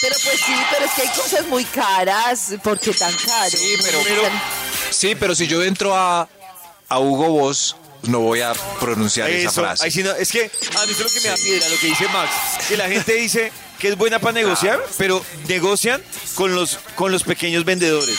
Pero 0.02 0.16
pues 0.24 0.36
sí, 0.46 0.54
pero 0.72 0.86
es 0.86 0.92
que 0.94 1.02
hay 1.02 1.08
cosas 1.10 1.48
muy 1.48 1.66
caras. 1.66 2.54
¿Por 2.64 2.80
qué 2.80 2.94
tan 2.94 3.14
caro? 3.14 3.50
Sí, 3.50 3.76
pero, 3.84 4.00
sí, 4.92 5.16
pero 5.16 5.36
si 5.36 5.48
yo 5.48 5.62
entro 5.64 5.96
a, 5.96 6.28
a 6.88 7.00
Hugo 7.00 7.30
Boss, 7.30 7.76
no 8.04 8.20
voy 8.20 8.42
a 8.42 8.54
pronunciar 8.80 9.30
esa 9.30 9.50
Eso, 9.50 9.62
frase. 9.62 9.84
ahí 9.84 9.92
sí 9.92 10.04
no- 10.04 10.12
es 10.14 10.32
que 10.32 10.44
a 10.80 10.86
mí 10.86 10.92
es 10.92 11.00
lo 11.00 11.08
que 11.10 11.20
me 11.22 11.28
da 11.30 11.36
piedra, 11.36 11.68
lo 11.70 11.78
que 11.80 11.88
dice 11.88 12.08
Max, 12.08 12.32
que 12.70 12.78
la 12.78 12.88
gente 12.88 13.14
dice 13.14 13.52
que 13.78 13.90
es 13.90 13.98
buena 13.98 14.20
para 14.20 14.32
negociar, 14.34 14.82
pero 14.98 15.24
negocian 15.50 16.02
con 16.36 16.56
los, 16.56 16.80
con 16.96 17.12
los 17.12 17.24
pequeños 17.24 17.66
vendedores. 17.66 18.18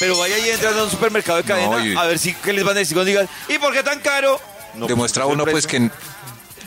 Pero 0.00 0.16
vaya 0.16 0.38
y 0.38 0.48
entran 0.48 0.78
a 0.78 0.84
un 0.84 0.90
supermercado 0.90 1.38
de 1.38 1.44
cadena 1.44 1.76
No, 1.78 1.84
y- 1.84 1.94
a 1.96 2.04
ver 2.04 2.18
si 2.18 2.32
qué 2.34 2.52
les 2.54 2.64
van 2.64 2.76
a 2.76 2.80
decir 2.80 2.94
cuando 2.94 3.08
digan, 3.10 3.28
¿y 3.48 3.58
por 3.58 3.72
qué 3.74 3.82
tan 3.82 4.00
caro? 4.00 4.40
No, 4.74 4.86
Demuestra 4.86 5.24
pues, 5.24 5.34
uno 5.34 5.44
pues 5.44 5.66
que, 5.66 5.90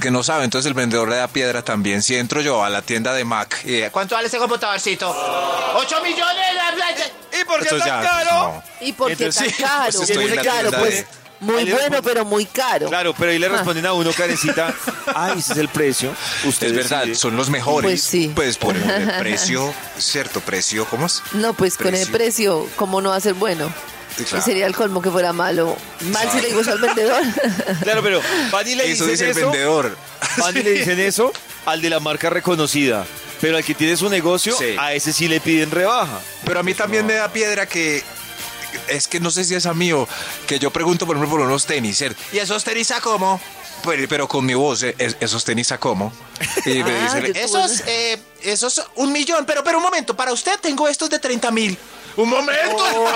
que 0.01 0.11
no 0.11 0.21
sabe, 0.23 0.43
entonces 0.43 0.67
el 0.67 0.73
vendedor 0.73 1.07
le 1.07 1.15
da 1.15 1.29
piedra 1.29 1.61
también. 1.61 2.01
Si 2.03 2.17
entro 2.17 2.41
yo 2.41 2.61
a 2.65 2.69
la 2.69 2.81
tienda 2.81 3.13
de 3.13 3.23
Mac 3.23 3.61
y 3.63 3.71
de- 3.71 3.89
¿Cuánto 3.91 4.15
vale 4.15 4.27
ese 4.27 4.37
computadorcito? 4.37 5.09
¡Ocho 5.75 6.01
millones! 6.03 6.41
¿Y 7.39 7.45
por 7.45 7.59
qué 7.59 7.63
Entonces 7.69 7.87
tan 7.87 8.03
ya, 8.03 8.09
caro? 8.09 8.63
¿Y 8.81 8.91
por 8.93 9.07
qué 9.07 9.13
Entonces, 9.13 9.57
tan 9.57 9.67
caro? 9.67 9.91
pues 9.93 10.09
estoy 10.09 10.17
muy 10.17 10.25
en 10.31 10.35
la 10.35 10.43
caro, 10.43 10.59
tienda 10.69 10.79
pues. 10.79 10.95
de- 10.95 11.07
Muy 11.41 11.57
Ahí 11.57 11.71
bueno, 11.71 12.01
pero 12.03 12.23
muy 12.23 12.45
caro. 12.45 12.87
Claro, 12.87 13.15
pero 13.17 13.31
ahí 13.31 13.39
le 13.39 13.49
responden 13.49 13.83
a 13.87 13.93
uno, 13.93 14.11
Karencita, 14.13 14.73
ay, 15.15 15.39
ese 15.39 15.53
es 15.53 15.57
el 15.59 15.69
precio. 15.69 16.13
Usted 16.45 16.67
Es 16.67 16.73
verdad, 16.73 16.99
decide. 16.99 17.15
son 17.15 17.35
los 17.35 17.49
mejores. 17.49 17.89
Pues 17.89 18.03
sí. 18.03 18.31
Pues 18.35 18.57
por 18.57 18.75
el, 18.75 18.83
precio, 19.19 19.73
cierto, 19.97 20.39
precio, 20.41 20.85
¿cómo 20.85 21.07
es? 21.07 21.23
No, 21.33 21.53
pues 21.53 21.77
con 21.77 21.95
el 21.95 22.07
precio, 22.09 22.67
¿cómo 22.75 23.01
no 23.01 23.09
va 23.09 23.15
a 23.15 23.21
ser 23.21 23.33
bueno? 23.33 23.73
Sí, 24.17 24.23
claro. 24.25 24.43
Sería 24.43 24.65
el 24.67 24.75
colmo 24.75 25.01
que 25.01 25.09
fuera 25.09 25.31
malo. 25.33 25.75
Mal 26.11 26.29
si 26.31 26.41
le 26.41 26.47
digo 26.47 26.61
eso 26.61 26.71
al 26.71 26.79
vendedor. 26.79 27.21
Claro, 27.83 28.01
pero 28.03 28.21
van 28.51 28.67
y 28.67 28.75
le 28.75 28.91
Eso 28.91 29.05
dicen 29.05 29.09
dice 29.11 29.23
el 29.25 29.31
eso, 29.31 29.39
vendedor. 29.51 29.97
van 30.37 30.57
y 30.57 30.61
le 30.63 30.71
dicen 30.71 30.99
eso 31.01 31.31
al 31.65 31.81
de 31.81 31.89
la 31.89 31.99
marca 31.99 32.29
reconocida. 32.29 33.05
Pero 33.39 33.57
al 33.57 33.63
que 33.63 33.73
tiene 33.73 33.97
su 33.97 34.09
negocio, 34.09 34.55
Sí. 34.57 34.75
a 34.79 34.93
ese 34.93 35.11
sí 35.13 35.27
le 35.27 35.39
piden 35.39 35.71
rebaja. 35.71 36.19
Pero 36.45 36.59
a 36.59 36.63
mí 36.63 36.73
también 36.73 37.05
me 37.05 37.13
da 37.13 37.31
piedra 37.31 37.65
que 37.65 38.03
es 38.87 39.07
que 39.07 39.19
no 39.19 39.31
sé 39.31 39.43
si 39.43 39.55
es 39.55 39.65
a 39.65 39.73
mí 39.73 39.91
o 39.91 40.07
que 40.47 40.59
yo 40.59 40.71
pregunto 40.71 41.05
por 41.05 41.15
ejemplo 41.15 41.37
por 41.37 41.45
unos 41.47 41.65
tenis. 41.65 41.97
¿cierto? 41.97 42.21
¿Y 42.33 42.37
esos 42.37 42.63
tenis 42.63 42.91
a 42.91 43.01
cómo? 43.01 43.41
pero, 43.83 44.07
pero 44.07 44.27
con 44.27 44.45
mi 44.45 44.53
voz, 44.53 44.83
eh, 44.83 44.93
es- 44.99 45.17
esos 45.19 45.43
tenis 45.43 45.71
a 45.71 45.79
cómo. 45.79 46.13
Y 46.67 46.83
me 46.83 46.91
Ah, 46.91 47.15
dice, 47.15 47.33
yo- 47.33 47.41
Esos, 47.41 47.81
eh, 47.87 48.21
esos, 48.43 48.83
un 48.95 49.11
millón. 49.11 49.45
Pero, 49.47 49.63
pero 49.63 49.77
un 49.77 49.83
momento, 49.83 50.15
para 50.15 50.31
usted 50.33 50.59
tengo 50.59 50.87
estos 50.87 51.09
de 51.09 51.17
30 51.17 51.49
mil. 51.49 51.75
Un 52.17 52.29
momento, 52.29 52.83
Oiga. 52.83 53.15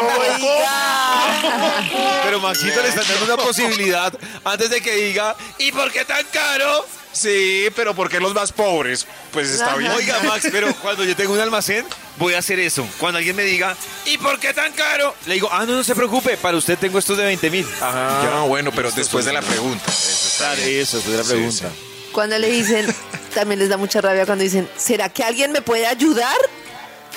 Pero 2.24 2.40
Maxito 2.40 2.82
le 2.82 2.90
están 2.90 3.06
dando 3.08 3.26
una 3.34 3.44
posibilidad 3.44 4.14
antes 4.44 4.70
de 4.70 4.82
que 4.82 4.94
diga, 4.96 5.36
¿y 5.58 5.72
por 5.72 5.92
qué 5.92 6.06
tan 6.06 6.24
caro? 6.32 6.86
sí, 7.12 7.68
pero 7.78 7.96
¿por 7.96 8.10
qué 8.10 8.20
los 8.20 8.34
más 8.34 8.52
pobres? 8.52 9.08
Pues 9.32 9.50
está 9.50 9.68
Ajá. 9.68 9.78
bien. 9.78 9.90
Oiga, 9.92 10.20
Max, 10.24 10.48
pero 10.52 10.74
cuando 10.82 11.06
yo 11.06 11.16
tengo 11.16 11.32
un 11.34 11.40
almacén, 11.40 11.86
voy 12.18 12.34
a 12.34 12.40
hacer 12.40 12.60
eso. 12.60 12.86
Cuando 13.00 13.20
alguien 13.20 13.38
me 13.38 13.44
diga, 13.44 13.74
¿y 14.06 14.18
por 14.18 14.38
qué 14.38 14.54
tan 14.54 14.74
caro? 14.74 15.16
Le 15.26 15.36
digo, 15.36 15.48
ah, 15.50 15.66
no, 15.66 15.78
no 15.78 15.84
se 15.86 15.96
preocupe, 15.96 16.36
para 16.36 16.58
usted 16.58 16.78
tengo 16.78 17.00
estos 17.00 17.18
de 17.18 17.24
20 17.24 17.50
mil. 17.50 17.66
Ya, 17.80 18.42
bueno, 18.48 18.72
pero 18.76 18.92
después 18.92 19.24
de 19.24 19.32
la 19.32 19.42
pregunta. 19.42 19.86
Eso 19.88 20.28
está 20.28 20.56
bien. 20.56 20.82
eso 20.82 20.98
es 20.98 21.06
la 21.08 21.24
Sí, 21.24 21.30
pregunta. 21.30 21.70
Cuando 22.12 22.38
le 22.38 22.50
dicen, 22.50 22.94
también 23.34 23.60
les 23.60 23.70
da 23.70 23.78
mucha 23.78 24.02
rabia 24.02 24.26
cuando 24.26 24.44
dicen, 24.44 24.70
¿será 24.78 25.08
que 25.08 25.24
alguien 25.24 25.54
me 25.54 25.62
puede 25.62 25.88
ayudar? 25.88 26.36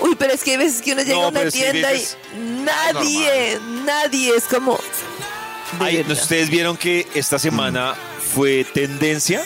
Uy, 0.00 0.14
pero 0.18 0.32
es 0.32 0.42
que 0.44 0.52
hay 0.52 0.56
veces 0.58 0.80
que 0.82 0.92
uno 0.92 1.02
llega 1.02 1.16
No, 1.16 1.24
a 1.26 1.28
una 1.28 1.50
tienda 1.50 1.92
y 1.94 2.04
nadie, 2.64 3.58
nadie 3.84 4.36
es 4.36 4.44
como... 4.44 4.78
de 5.78 5.84
Ay. 5.84 6.06
Ustedes 6.08 6.50
vieron 6.50 6.76
que 6.76 7.06
esta 7.14 7.38
semana 7.38 7.94
fue 8.34 8.64
tendencia 8.64 9.42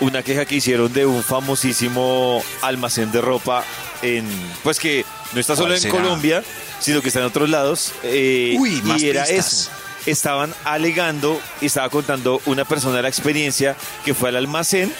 una 0.00 0.22
queja 0.22 0.44
que 0.44 0.56
hicieron 0.56 0.92
de 0.92 1.06
un 1.06 1.22
famosísimo 1.22 2.42
almacén 2.62 3.10
de 3.12 3.20
ropa 3.20 3.64
en, 4.02 4.26
pues 4.62 4.78
que 4.78 5.04
no 5.32 5.40
está 5.40 5.54
solo 5.56 5.68
¿Cuál 5.68 5.76
en 5.76 5.82
será? 5.82 5.94
Colombia, 5.94 6.44
sino 6.80 7.00
que 7.00 7.08
está 7.08 7.20
en 7.20 7.26
otros 7.26 7.48
lados. 7.48 7.92
eh, 8.02 8.56
Uy, 8.58 8.82
más 8.82 9.00
y 9.00 9.08
era 9.08 9.24
pistas. 9.24 9.46
eso. 9.46 9.70
Estaban 10.06 10.52
alegando 10.64 11.40
y 11.62 11.66
estaba 11.66 11.88
contando 11.88 12.42
una 12.44 12.64
persona 12.66 13.00
la 13.00 13.08
experiencia 13.08 13.74
que 14.04 14.12
fue 14.14 14.28
al 14.28 14.36
almacén 14.36 14.92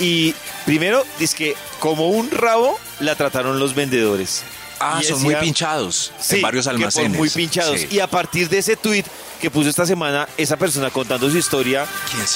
y 0.00 0.34
primero 0.66 1.04
dice 1.18 1.36
que 1.36 1.56
como 1.80 2.08
un 2.08 2.30
rabo 2.30 2.78
la 3.00 3.14
trataron 3.14 3.58
los 3.58 3.74
vendedores. 3.74 4.42
Ah, 4.84 4.98
Y 5.00 5.04
son 5.04 5.22
muy 5.22 5.36
pinchados 5.36 6.12
Sí, 6.20 6.36
en 6.36 6.42
varios 6.42 6.66
almacenes. 6.66 7.16
muy 7.16 7.30
pinchados. 7.30 7.80
Sí. 7.80 7.88
Y 7.92 8.00
a 8.00 8.08
partir 8.08 8.48
de 8.48 8.58
ese 8.58 8.74
tweet 8.76 9.04
que 9.40 9.48
puso 9.50 9.68
esta 9.70 9.86
semana, 9.86 10.28
esa 10.36 10.56
persona 10.56 10.90
contando 10.90 11.30
su 11.30 11.38
historia, 11.38 11.86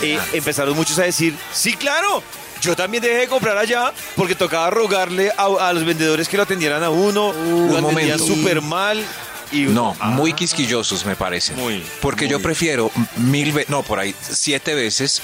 eh, 0.02 0.18
empezaron 0.32 0.76
muchos 0.76 0.96
a 1.00 1.02
decir, 1.02 1.34
sí, 1.52 1.74
claro, 1.74 2.22
yo 2.60 2.76
también 2.76 3.02
dejé 3.02 3.16
de 3.16 3.28
comprar 3.28 3.56
allá 3.58 3.92
porque 4.14 4.34
tocaba 4.36 4.70
rogarle 4.70 5.32
a, 5.36 5.44
a 5.68 5.72
los 5.72 5.84
vendedores 5.84 6.28
que 6.28 6.36
lo 6.36 6.44
atendieran 6.44 6.84
a 6.84 6.90
uno, 6.90 7.32
lo 7.32 7.38
un 7.38 7.76
atendían 7.76 8.18
momento. 8.18 8.26
súper 8.26 8.60
mal. 8.62 9.04
Y 9.52 9.62
No, 9.62 9.96
Ah, 10.00 10.08
muy 10.10 10.32
quisquillosos 10.32 11.04
me 11.06 11.14
parecen. 11.16 11.56
Muy, 11.56 11.80
Porque 12.00 12.26
yo 12.28 12.40
prefiero 12.40 12.90
mil 13.16 13.52
veces, 13.52 13.70
no, 13.70 13.82
por 13.84 13.98
ahí, 14.00 14.12
siete 14.20 14.74
veces 14.74 15.20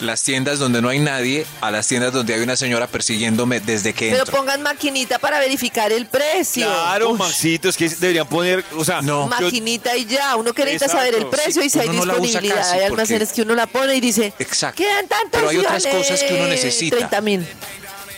las 0.00 0.22
tiendas 0.22 0.58
donde 0.58 0.80
no 0.80 0.88
hay 0.88 0.98
nadie 1.00 1.44
a 1.60 1.70
las 1.70 1.86
tiendas 1.88 2.12
donde 2.12 2.34
hay 2.34 2.40
una 2.40 2.56
señora 2.56 2.86
persiguiéndome 2.86 3.60
desde 3.60 3.92
que 3.92 4.10
Pero 4.10 4.20
entro. 4.24 4.36
pongan 4.36 4.62
maquinita 4.62 5.18
para 5.18 5.38
verificar 5.40 5.90
el 5.92 6.06
precio. 6.06 6.66
Claro, 6.66 7.10
Ush, 7.10 7.18
Maxito, 7.18 7.68
es 7.68 7.76
que 7.76 7.88
deberían 7.88 8.26
poner, 8.28 8.64
o 8.76 8.84
sea, 8.84 9.02
No. 9.02 9.24
yo- 9.24 9.26
Maquinita 9.46 9.96
y 9.96 10.06
ya, 10.06 10.36
uno 10.36 10.52
que 10.52 10.64
necesita 10.64 10.86
Exacto, 10.86 11.06
saber 11.06 11.14
el 11.22 11.26
precio 11.28 11.64
y 11.64 11.70
si 11.70 11.78
hay 11.80 11.88
uno 11.88 11.98
no 12.00 12.04
la 12.06 12.12
usa 12.14 12.22
disponibilidad. 12.22 12.56
casi 12.62 12.76
hay 12.78 12.84
almacenes 12.84 13.28
porque- 13.28 13.34
que 13.36 13.42
uno 13.42 13.54
la 13.54 13.66
pone 13.66 13.94
y 13.96 14.00
dice, 14.00 14.32
Exacto. 14.38 14.76
quedan 14.82 15.08
tantos 15.08 15.30
Pero 15.32 15.48
hay 15.48 15.56
otras 15.58 15.86
cosas 15.86 16.20
que 16.22 16.34
uno 16.34 16.46
necesita. 16.48 16.96
30 16.96 17.20
mil. 17.20 17.46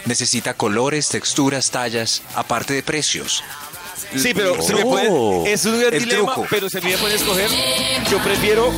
Necesita 0.06 0.54
colores, 0.54 1.08
texturas, 1.08 1.70
tallas, 1.70 2.22
aparte 2.34 2.72
de 2.74 2.82
precios. 2.82 3.42
Sí, 4.16 4.34
pero 4.34 4.60
se 4.60 4.74
me 4.74 4.82
Oh. 4.82 4.88
puede, 5.42 5.52
es 5.52 5.64
un 5.66 5.78
gran 5.80 5.94
El 5.94 6.00
dilema, 6.04 6.34
truco. 6.34 6.46
pero 6.50 6.68
se 6.68 6.80
me 6.80 6.96
puede 6.98 7.14
escoger. 7.14 7.48
Yo 8.10 8.18
prefiero 8.18 8.72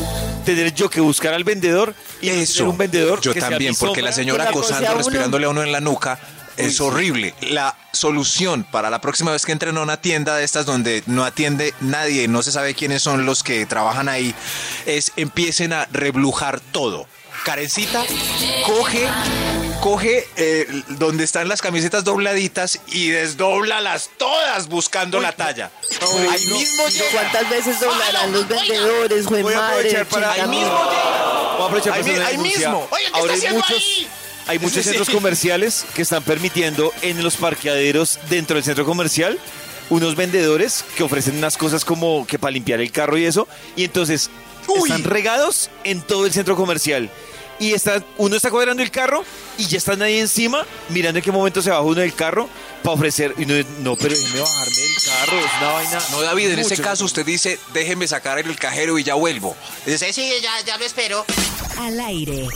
tener 0.45 0.75
yo 0.75 0.91
que 0.91 1.01
buscar 1.01 1.33
al 1.33 1.45
vendedor 1.45 1.95
Eso. 2.23 2.71
un 2.71 2.79
vendedor 2.79 3.21
Yo 3.21 3.35
que 3.35 3.41
también, 3.41 3.75
porque 3.75 4.03
la 4.03 4.13
señora 4.13 4.45
a 4.45 4.49
acosando, 4.49 4.95
respirándole 4.95 5.47
a 5.47 5.49
uno 5.51 5.63
en 5.63 5.73
la 5.73 5.81
nuca, 5.81 6.19
es 6.57 6.81
horrible. 6.81 7.35
La 7.41 7.77
solución 7.93 8.65
para 8.65 8.91
la 8.91 9.01
próxima 9.01 9.33
vez 9.33 9.45
que 9.45 9.53
entren 9.53 9.77
a 9.77 9.83
una 9.83 9.97
tienda 9.97 10.37
de 10.37 10.45
estas 10.45 10.67
donde 10.67 11.03
no 11.07 11.25
atiende 11.25 11.75
nadie, 11.81 12.29
no 12.29 12.43
se 12.43 12.53
sabe 12.53 12.75
quiénes 12.75 13.03
son 13.03 13.27
los 13.27 13.43
que 13.43 13.67
trabajan 13.67 14.09
ahí, 14.09 14.35
es 14.87 15.13
empiecen 15.17 15.73
a 15.73 15.87
reblujar 15.93 16.61
todo. 16.61 17.07
Karencita, 17.45 18.05
coge, 18.67 19.09
coge 19.83 20.25
eh, 20.37 20.67
donde 20.91 21.25
están 21.25 21.49
las 21.49 21.61
camisetas 21.61 22.05
dobladitas 22.05 22.79
y 22.87 23.09
desdóblalas 23.09 24.11
todas 24.17 24.69
buscando 24.69 25.21
la 25.21 25.33
talla. 25.33 25.73
Ahí 26.31 26.47
mismo 26.47 26.87
llega. 26.87 27.05
¿Cuántas 27.11 27.51
veces 27.51 27.81
doblarán 27.81 28.31
los 28.33 28.47
vendedores, 28.47 29.27
güey 29.27 29.43
Voy 29.43 29.55
a 29.55 29.57
madre? 29.59 29.75
aprovechar 29.97 30.07
para 30.07 30.31
80 30.31 30.43
ahí 30.45 30.49
mismo. 30.49 30.73
Voy 30.73 31.63
a 31.63 31.65
aprovechar 31.67 31.93
para 31.93 31.95
Ahí 31.97 32.01
hacer 32.01 32.13
mi- 32.13 32.19
una 32.21 32.27
ahí 32.29 32.37
denuncia. 32.37 32.69
mismo. 32.69 32.89
Oye, 32.93 33.05
¿qué 33.13 33.19
Ahora 33.19 33.35
está 33.35 33.49
hay 33.49 33.55
muchos, 33.55 33.71
ahí? 33.77 34.09
hay 34.47 34.59
muchos 34.61 34.77
Sí. 34.77 34.83
centros 34.85 35.11
comerciales 35.11 35.85
que 35.97 36.03
están 36.03 36.23
permitiendo 36.23 36.93
en 37.03 37.23
los 37.25 37.37
parqueaderos 37.37 38.21
dentro 38.31 38.55
del 38.55 38.65
centro 38.65 38.85
comercial 38.85 39.37
unos 39.91 40.15
vendedores 40.15 40.85
que 40.97 41.03
ofrecen 41.03 41.37
unas 41.39 41.57
cosas 41.57 41.85
como 41.85 42.25
que 42.27 42.39
para 42.39 42.53
limpiar 42.53 42.81
el 42.81 42.93
carro 42.93 43.19
y 43.19 43.25
eso. 43.27 43.49
Y 43.75 43.83
entonces 43.85 44.31
Uy. 44.69 44.89
están 44.89 45.03
regados 45.03 45.71
en 45.83 46.01
todo 46.03 46.25
el 46.25 46.33
centro 46.33 46.55
comercial. 46.55 47.11
Y 47.59 47.73
está, 47.73 48.03
uno 48.19 48.37
está 48.37 48.51
cuadrando 48.51 48.83
el 48.83 48.91
carro 48.91 49.25
y 49.59 49.67
ya 49.67 49.79
están 49.79 50.03
ahí 50.03 50.19
encima 50.19 50.67
mirando 50.89 51.19
en 51.19 51.25
qué 51.25 51.31
momento 51.31 51.63
se 51.63 51.71
baja 51.71 51.83
uno 51.83 52.01
del 52.01 52.15
carro 52.15 52.49
para 52.83 52.95
ofrecer. 52.95 53.35
Y 53.39 53.47
no, 53.47 53.55
no, 53.81 53.97
pero 53.97 54.15
déjeme 54.17 54.41
bajarme 54.41 54.75
del 54.75 54.95
carro, 55.05 55.39
es 55.39 55.53
una 55.61 55.73
vaina. 55.73 56.03
No, 56.11 56.23
David, 56.23 56.51
en 56.51 56.59
ese 56.59 56.77
caso 56.79 57.05
usted 57.05 57.25
dice, 57.25 57.59
déjeme 57.73 58.09
sacar 58.09 58.39
el 58.39 58.57
cajero 58.57 58.99
y 58.99 59.05
ya 59.05 59.15
vuelvo. 59.15 59.57
Sí, 59.87 60.13
sí, 60.13 60.33
ya, 60.43 60.61
ya 60.67 60.77
lo 60.77 60.85
espero. 60.85 61.25
Al 61.79 62.01
aire. 62.01 62.49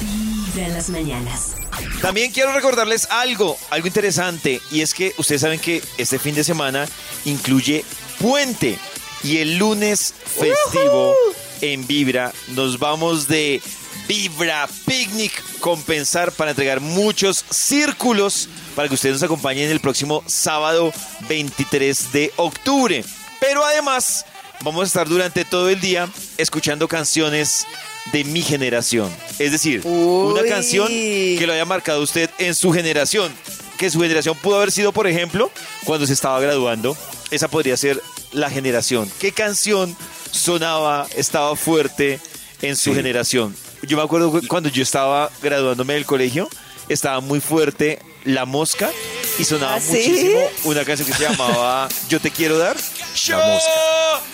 Vibra 0.00 0.66
en 0.66 0.74
las 0.74 0.90
mañanas. 0.90 1.54
También 2.02 2.32
quiero 2.32 2.52
recordarles 2.52 3.08
algo, 3.10 3.58
algo 3.70 3.86
interesante, 3.86 4.60
y 4.70 4.80
es 4.80 4.94
que 4.94 5.14
ustedes 5.18 5.42
saben 5.42 5.60
que 5.60 5.82
este 5.98 6.18
fin 6.18 6.34
de 6.34 6.44
semana 6.44 6.88
incluye 7.24 7.84
puente 8.18 8.78
y 9.22 9.38
el 9.38 9.58
lunes 9.58 10.14
festivo 10.24 11.14
en 11.60 11.86
Vibra 11.86 12.32
nos 12.48 12.78
vamos 12.78 13.28
de 13.28 13.62
Vibra 14.10 14.68
Picnic 14.86 15.32
compensar 15.60 16.32
para 16.32 16.50
entregar 16.50 16.80
muchos 16.80 17.44
círculos 17.48 18.48
para 18.74 18.88
que 18.88 18.94
ustedes 18.94 19.14
nos 19.14 19.22
acompañen 19.22 19.70
el 19.70 19.78
próximo 19.78 20.24
sábado 20.26 20.92
23 21.28 22.10
de 22.10 22.32
octubre. 22.34 23.04
Pero 23.38 23.64
además 23.64 24.26
vamos 24.64 24.82
a 24.82 24.86
estar 24.86 25.08
durante 25.08 25.44
todo 25.44 25.68
el 25.68 25.80
día 25.80 26.08
escuchando 26.38 26.88
canciones 26.88 27.68
de 28.12 28.24
mi 28.24 28.42
generación. 28.42 29.08
Es 29.38 29.52
decir, 29.52 29.82
una 29.84 30.42
canción 30.42 30.88
que 30.88 31.44
lo 31.46 31.52
haya 31.52 31.64
marcado 31.64 32.02
usted 32.02 32.28
en 32.38 32.56
su 32.56 32.72
generación. 32.72 33.32
Que 33.78 33.90
su 33.90 34.00
generación 34.00 34.36
pudo 34.42 34.56
haber 34.56 34.72
sido, 34.72 34.90
por 34.90 35.06
ejemplo, 35.06 35.52
cuando 35.84 36.04
se 36.08 36.14
estaba 36.14 36.40
graduando. 36.40 36.96
Esa 37.30 37.46
podría 37.46 37.76
ser 37.76 38.02
la 38.32 38.50
generación. 38.50 39.08
¿Qué 39.20 39.30
canción 39.30 39.96
sonaba, 40.32 41.06
estaba 41.14 41.54
fuerte 41.54 42.18
en 42.60 42.74
su 42.74 42.92
generación? 42.92 43.54
Yo 43.82 43.96
me 43.96 44.02
acuerdo 44.02 44.40
cuando 44.48 44.68
yo 44.68 44.82
estaba 44.82 45.30
graduándome 45.42 45.94
del 45.94 46.06
colegio, 46.06 46.48
estaba 46.88 47.20
muy 47.20 47.40
fuerte 47.40 48.00
La 48.24 48.44
Mosca 48.44 48.90
y 49.38 49.44
sonaba 49.44 49.76
¿Ah, 49.76 49.80
sí? 49.80 49.88
muchísimo 49.92 50.40
una 50.64 50.84
canción 50.84 51.08
que 51.08 51.14
se 51.14 51.22
llamaba 51.22 51.88
Yo 52.08 52.20
te 52.20 52.30
quiero 52.30 52.58
dar. 52.58 52.76
Yo 53.14 53.38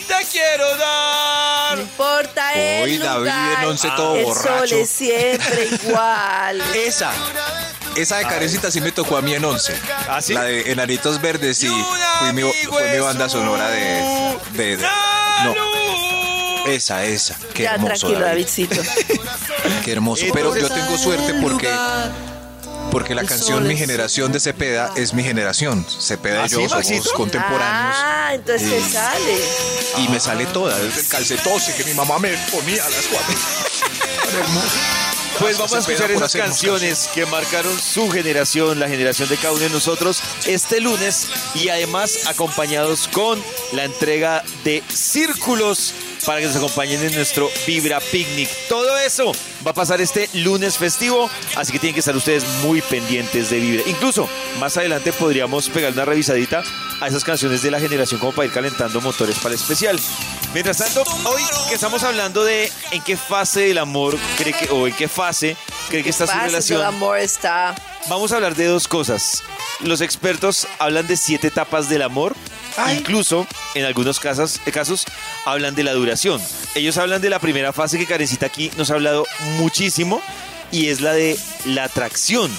te 0.08 0.14
quiero 0.32 0.76
dar. 0.76 1.76
No 1.76 1.82
importa 1.82 2.52
el 2.54 2.98
David 2.98 3.18
lugar, 3.20 3.62
en 3.62 3.68
once 3.68 3.88
todo 3.96 4.16
el 4.16 4.24
borracho. 4.24 4.68
sol 4.68 4.78
es 4.78 4.90
siempre 4.90 5.68
igual. 5.84 6.60
Esa, 6.74 7.12
esa 7.96 8.16
de 8.18 8.24
Karencita 8.24 8.70
sí 8.70 8.80
me 8.80 8.92
tocó 8.92 9.16
a 9.16 9.22
mí 9.22 9.32
en 9.34 9.44
11. 9.44 9.74
¿Ah, 10.08 10.20
sí? 10.20 10.32
La 10.34 10.42
de 10.44 10.72
Enanitos 10.72 11.20
Verdes 11.20 11.62
y 11.62 11.68
fue 12.18 12.32
mi, 12.32 12.42
fue 12.68 12.92
mi 12.92 12.98
banda 12.98 13.28
sonora 13.28 13.70
de... 13.70 14.36
de- 14.52 14.76
de- 14.76 14.82
no. 15.44 15.54
Esa, 16.68 17.04
esa. 17.04 17.36
Qué 17.54 17.64
ya, 17.64 17.74
hermoso, 17.74 18.06
tranquilo, 18.06 18.20
David. 18.20 18.46
Davidcito. 18.46 18.82
Qué 19.84 19.92
hermoso. 19.92 20.24
Pero 20.32 20.56
yo 20.56 20.68
tengo 20.68 20.98
suerte 20.98 21.34
porque... 21.40 21.70
Porque 22.90 23.14
la 23.14 23.24
canción 23.24 23.66
Mi 23.66 23.76
Generación 23.76 24.32
de 24.32 24.40
Cepeda 24.40 24.92
es 24.96 25.12
mi 25.12 25.22
generación. 25.22 25.84
Cepeda 25.86 26.44
¿Ah, 26.44 26.46
y 26.46 26.48
yo 26.48 26.60
sí, 26.60 26.68
somos 26.68 26.86
Maxito? 26.86 27.12
contemporáneos. 27.14 27.96
Ah, 27.98 28.30
entonces 28.34 28.70
te 28.70 28.80
sale. 28.90 29.38
Y 29.98 30.08
me 30.08 30.20
sale 30.20 30.46
toda, 30.46 30.78
desde 30.78 31.00
el 31.00 31.06
calcetose 31.08 31.74
que 31.74 31.84
mi 31.84 31.94
mamá 31.94 32.18
me 32.18 32.30
ponía 32.50 32.84
a 32.84 32.88
las 32.88 33.04
cuatro. 33.06 33.34
Pues 35.38 35.58
vamos 35.58 35.74
a 35.74 35.78
escuchar 35.80 36.10
esas 36.10 36.32
canciones 36.34 37.10
que 37.12 37.26
marcaron 37.26 37.78
su 37.78 38.10
generación, 38.10 38.80
la 38.80 38.88
generación 38.88 39.28
de 39.28 39.36
cada 39.36 39.52
uno 39.52 39.60
de 39.60 39.70
nosotros, 39.70 40.22
este 40.46 40.80
lunes 40.80 41.28
y 41.54 41.68
además 41.68 42.26
acompañados 42.26 43.06
con 43.08 43.42
la 43.72 43.84
entrega 43.84 44.42
de 44.64 44.82
círculos 44.88 45.92
para 46.26 46.40
que 46.40 46.46
nos 46.46 46.56
acompañen 46.56 47.02
en 47.02 47.14
nuestro 47.14 47.48
Vibra 47.66 48.00
Picnic. 48.00 48.50
Todo 48.68 48.98
eso 48.98 49.32
va 49.64 49.70
a 49.70 49.74
pasar 49.74 50.00
este 50.00 50.28
lunes 50.34 50.76
festivo, 50.76 51.30
así 51.54 51.72
que 51.72 51.78
tienen 51.78 51.94
que 51.94 52.00
estar 52.00 52.16
ustedes 52.16 52.44
muy 52.64 52.82
pendientes 52.82 53.48
de 53.48 53.60
Vibra. 53.60 53.82
Incluso 53.86 54.28
más 54.58 54.76
adelante 54.76 55.12
podríamos 55.12 55.68
pegar 55.70 55.92
una 55.92 56.04
revisadita 56.04 56.64
a 57.00 57.06
esas 57.06 57.22
canciones 57.24 57.62
de 57.62 57.70
la 57.70 57.78
generación 57.78 58.18
como 58.18 58.32
para 58.32 58.46
ir 58.46 58.52
calentando 58.52 59.00
motores 59.00 59.36
para 59.36 59.54
el 59.54 59.60
especial. 59.60 59.98
Mientras 60.52 60.78
tanto, 60.78 61.04
hoy 61.24 61.42
que 61.68 61.74
estamos 61.74 62.02
hablando 62.02 62.44
de 62.44 62.70
en 62.90 63.02
qué 63.02 63.16
fase 63.16 63.60
del 63.60 63.78
amor 63.78 64.18
cree 64.36 64.52
que, 64.52 64.68
o 64.70 64.88
en 64.88 64.94
qué 64.94 65.06
fase 65.08 65.56
cree 65.88 66.02
que 66.02 66.10
está 66.10 66.26
su 66.26 66.36
relación, 66.36 66.80
El 66.80 66.86
amor 66.86 67.18
está. 67.18 67.74
Vamos 68.08 68.32
a 68.32 68.36
hablar 68.36 68.54
de 68.54 68.66
dos 68.66 68.88
cosas. 68.88 69.42
Los 69.80 70.00
expertos 70.00 70.66
hablan 70.78 71.06
de 71.06 71.16
siete 71.16 71.48
etapas 71.48 71.88
del 71.88 72.02
amor. 72.02 72.34
Incluso, 72.94 73.46
en 73.74 73.84
algunos 73.84 74.20
casos, 74.20 74.60
casos, 74.72 75.06
hablan 75.46 75.74
de 75.74 75.82
la 75.82 75.94
duración. 75.94 76.40
Ellos 76.74 76.98
hablan 76.98 77.22
de 77.22 77.30
la 77.30 77.38
primera 77.38 77.72
fase 77.72 77.98
que 77.98 78.06
Karencita 78.06 78.46
aquí 78.46 78.70
nos 78.76 78.90
ha 78.90 78.94
hablado 78.94 79.24
muchísimo 79.56 80.20
y 80.70 80.88
es 80.88 81.00
la 81.00 81.12
de 81.14 81.38
la 81.64 81.84
atracción. 81.84 82.50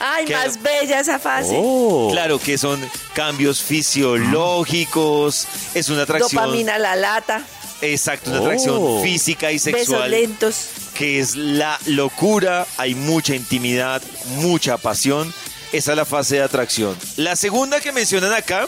Ay, 0.00 0.26
más 0.26 0.62
bella 0.62 1.00
esa 1.00 1.18
fase. 1.18 1.56
Oh. 1.58 2.08
Claro 2.12 2.38
que 2.38 2.56
son 2.56 2.80
cambios 3.14 3.60
fisiológicos, 3.60 5.46
es 5.74 5.88
una 5.88 6.02
atracción. 6.02 6.42
Dopamina 6.42 6.76
a 6.76 6.78
la 6.78 6.96
lata. 6.96 7.42
Exacto, 7.82 8.30
una 8.30 8.40
atracción 8.40 9.02
física 9.02 9.50
y 9.50 9.54
Besos 9.54 9.72
sexual 9.72 10.10
lentos. 10.10 10.68
Que 10.98 11.20
es 11.20 11.36
la 11.36 11.78
locura, 11.86 12.66
hay 12.76 12.94
mucha 12.96 13.34
intimidad, 13.36 14.02
mucha 14.36 14.76
pasión. 14.78 15.32
Esa 15.72 15.92
es 15.92 15.96
la 15.96 16.04
fase 16.04 16.36
de 16.36 16.42
atracción. 16.42 16.96
La 17.16 17.36
segunda 17.36 17.80
que 17.80 17.92
mencionan 17.92 18.32
acá 18.32 18.66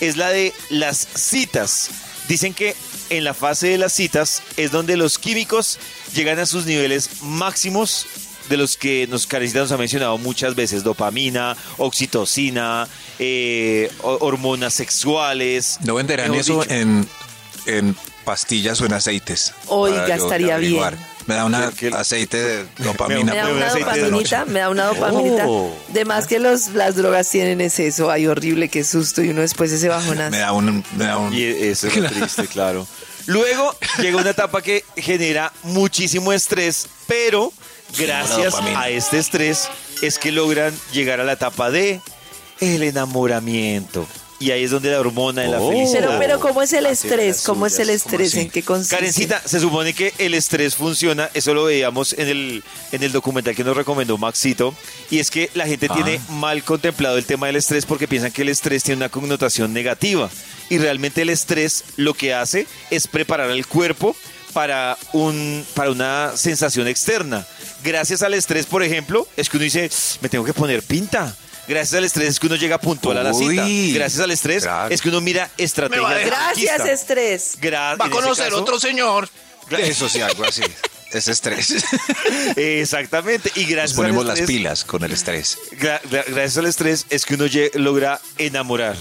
es 0.00 0.16
la 0.16 0.30
de 0.30 0.54
las 0.70 1.06
citas. 1.14 1.90
Dicen 2.26 2.54
que 2.54 2.74
en 3.10 3.24
la 3.24 3.34
fase 3.34 3.68
de 3.68 3.78
las 3.78 3.92
citas 3.92 4.42
es 4.56 4.70
donde 4.70 4.96
los 4.96 5.18
químicos 5.18 5.78
llegan 6.14 6.38
a 6.38 6.46
sus 6.46 6.64
niveles 6.64 7.22
máximos 7.22 8.06
de 8.48 8.56
los 8.56 8.76
que 8.78 9.06
nos 9.10 9.26
Karencita 9.26 9.60
nos 9.60 9.72
ha 9.72 9.76
mencionado 9.76 10.16
muchas 10.16 10.54
veces, 10.54 10.82
dopamina, 10.82 11.54
oxitocina, 11.76 12.88
eh, 13.18 13.90
ho- 14.02 14.18
hormonas 14.20 14.72
sexuales. 14.74 15.78
¿No 15.82 15.94
venderán 15.96 16.34
eso 16.34 16.62
en, 16.70 17.06
en 17.66 17.94
pastillas 18.24 18.80
o 18.80 18.86
en 18.86 18.94
aceites? 18.94 19.52
Estaría 20.24 20.54
averiguar. 20.54 20.96
bien. 20.96 21.17
Me 21.28 21.34
da 21.34 21.44
un 21.44 21.52
¿Qué- 21.52 21.90
qué- 21.90 21.94
aceite 21.96 22.42
de 22.42 22.66
dopamina. 22.78 23.32
Me 23.32 23.36
da 23.38 23.48
una 23.52 23.68
dopaminita, 23.68 24.44
me 24.46 24.58
da 24.60 24.70
una 24.70 24.84
dopaminita. 24.86 25.44
Oh. 25.46 25.70
De 25.88 26.04
más 26.04 26.26
que 26.26 26.38
los, 26.38 26.68
las 26.68 26.96
drogas 26.96 27.28
tienen 27.30 27.60
es 27.60 27.78
eso. 27.78 28.10
Ay, 28.10 28.26
horrible, 28.26 28.68
qué 28.68 28.82
susto. 28.82 29.22
Y 29.22 29.28
uno 29.28 29.42
después 29.42 29.70
ese 29.70 29.88
bajonazo. 29.88 30.30
Me 30.30 30.38
da 30.38 30.52
un... 30.52 30.82
Me 30.96 31.04
da 31.04 31.18
un 31.18 31.32
Y 31.32 31.42
eso 31.44 31.86
es 31.86 31.96
lo 31.96 32.08
triste, 32.08 32.46
claro. 32.48 32.86
Luego 33.26 33.76
llega 33.98 34.16
una 34.16 34.30
etapa 34.30 34.62
que 34.62 34.84
genera 34.96 35.52
muchísimo 35.64 36.32
estrés, 36.32 36.86
pero 37.06 37.52
gracias 37.98 38.54
a 38.74 38.88
este 38.88 39.18
estrés 39.18 39.68
es 40.00 40.18
que 40.18 40.32
logran 40.32 40.74
llegar 40.92 41.20
a 41.20 41.24
la 41.24 41.32
etapa 41.32 41.70
de 41.70 42.00
el 42.60 42.82
enamoramiento. 42.82 44.06
Y 44.40 44.52
ahí 44.52 44.62
es 44.62 44.70
donde 44.70 44.90
la 44.90 45.00
hormona 45.00 45.42
de 45.42 45.48
la 45.48 45.58
felicidad. 45.58 46.00
Pero, 46.00 46.18
pero, 46.18 46.40
¿cómo 46.40 46.62
es 46.62 46.72
el 46.72 46.86
estrés? 46.86 47.42
¿Cómo 47.44 47.66
es 47.66 47.76
el 47.80 47.90
estrés? 47.90 48.34
¿En 48.34 48.48
qué 48.48 48.62
consiste? 48.62 48.94
Karencita, 48.94 49.42
se 49.44 49.58
supone 49.58 49.94
que 49.94 50.14
el 50.18 50.34
estrés 50.34 50.76
funciona, 50.76 51.28
eso 51.34 51.54
lo 51.54 51.64
veíamos 51.64 52.12
en 52.12 52.28
el, 52.28 52.64
en 52.92 53.02
el 53.02 53.10
documental 53.10 53.56
que 53.56 53.64
nos 53.64 53.76
recomendó 53.76 54.16
Maxito, 54.16 54.74
y 55.10 55.18
es 55.18 55.32
que 55.32 55.50
la 55.54 55.66
gente 55.66 55.88
tiene 55.88 56.20
mal 56.28 56.62
contemplado 56.62 57.18
el 57.18 57.24
tema 57.24 57.48
del 57.48 57.56
estrés 57.56 57.84
porque 57.84 58.06
piensan 58.06 58.30
que 58.30 58.42
el 58.42 58.48
estrés 58.48 58.84
tiene 58.84 58.98
una 58.98 59.08
connotación 59.08 59.72
negativa, 59.72 60.30
y 60.70 60.78
realmente 60.78 61.22
el 61.22 61.30
estrés 61.30 61.82
lo 61.96 62.14
que 62.14 62.32
hace 62.32 62.68
es 62.90 63.08
preparar 63.08 63.50
al 63.50 63.66
cuerpo 63.66 64.14
para, 64.52 64.96
un, 65.12 65.66
para 65.74 65.90
una 65.90 66.36
sensación 66.36 66.86
externa. 66.86 67.44
Gracias 67.82 68.22
al 68.22 68.34
estrés, 68.34 68.66
por 68.66 68.82
ejemplo, 68.82 69.26
es 69.36 69.48
que 69.48 69.56
uno 69.56 69.64
dice, 69.64 69.90
me 70.20 70.28
tengo 70.28 70.44
que 70.44 70.54
poner 70.54 70.82
pinta. 70.82 71.36
Gracias 71.68 71.94
al 71.94 72.04
estrés 72.04 72.28
es 72.30 72.40
que 72.40 72.46
uno 72.46 72.56
llega 72.56 72.78
puntual 72.80 73.18
a 73.18 73.22
la 73.22 73.34
cita. 73.34 73.66
Gracias 73.94 74.20
al 74.20 74.30
estrés 74.30 74.62
claro. 74.64 74.92
es 74.94 75.00
que 75.02 75.08
uno 75.10 75.20
mira 75.20 75.50
estrategias. 75.58 76.26
Gracias, 76.26 76.76
conquista. 76.78 76.92
estrés. 76.92 77.58
Gra- 77.60 78.00
Va 78.00 78.06
a 78.06 78.10
conocer 78.10 78.46
caso- 78.46 78.62
otro 78.62 78.80
señor. 78.80 79.28
Eso 79.70 80.08
sí, 80.08 80.20
algo 80.22 80.44
así. 80.44 80.62
Es 81.12 81.28
estrés. 81.28 81.74
Exactamente. 82.56 83.50
Y 83.54 83.60
Nos 83.62 83.70
gracias 83.70 83.96
ponemos 83.96 84.22
al 84.22 84.28
las 84.28 84.38
estrés, 84.40 84.56
pilas 84.58 84.84
con 84.84 85.04
el 85.04 85.12
estrés. 85.12 85.58
gra- 85.72 86.00
gra- 86.02 86.24
gracias 86.26 86.58
al 86.58 86.66
estrés 86.66 87.06
es 87.10 87.24
que 87.26 87.34
uno 87.34 87.44
logra 87.74 88.20
enamorar. 88.38 88.96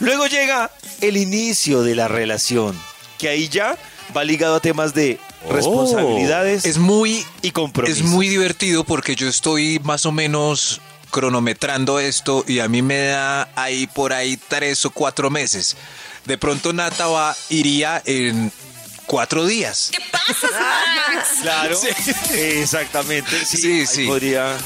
Luego 0.00 0.26
llega 0.26 0.70
el 1.00 1.16
inicio 1.16 1.82
de 1.82 1.94
la 1.94 2.08
relación, 2.08 2.78
que 3.18 3.28
ahí 3.28 3.48
ya 3.48 3.76
va 4.16 4.24
ligado 4.24 4.56
a 4.56 4.60
temas 4.60 4.94
de 4.94 5.18
responsabilidades 5.48 6.64
Es 6.66 6.78
muy 6.78 7.24
y 7.42 7.50
compromisos. 7.52 7.98
Es 7.98 8.04
muy 8.04 8.28
divertido 8.28 8.84
porque 8.84 9.14
yo 9.14 9.28
estoy 9.28 9.80
más 9.84 10.06
o 10.06 10.12
menos 10.12 10.80
cronometrando 11.12 12.00
esto 12.00 12.44
y 12.48 12.58
a 12.58 12.68
mí 12.68 12.82
me 12.82 12.98
da 13.06 13.48
ahí 13.54 13.86
por 13.86 14.12
ahí 14.12 14.36
tres 14.48 14.84
o 14.84 14.90
cuatro 14.90 15.30
meses. 15.30 15.76
De 16.24 16.36
pronto 16.38 16.72
Nata 16.72 17.06
va, 17.06 17.36
iría 17.50 18.02
en 18.04 18.50
cuatro 19.06 19.46
días. 19.46 19.92
Claro, 21.42 21.76
exactamente. 22.34 23.44
Sí, 23.44 23.56
Sí, 23.56 23.86
sí. 23.86 24.06
podría. 24.06 24.56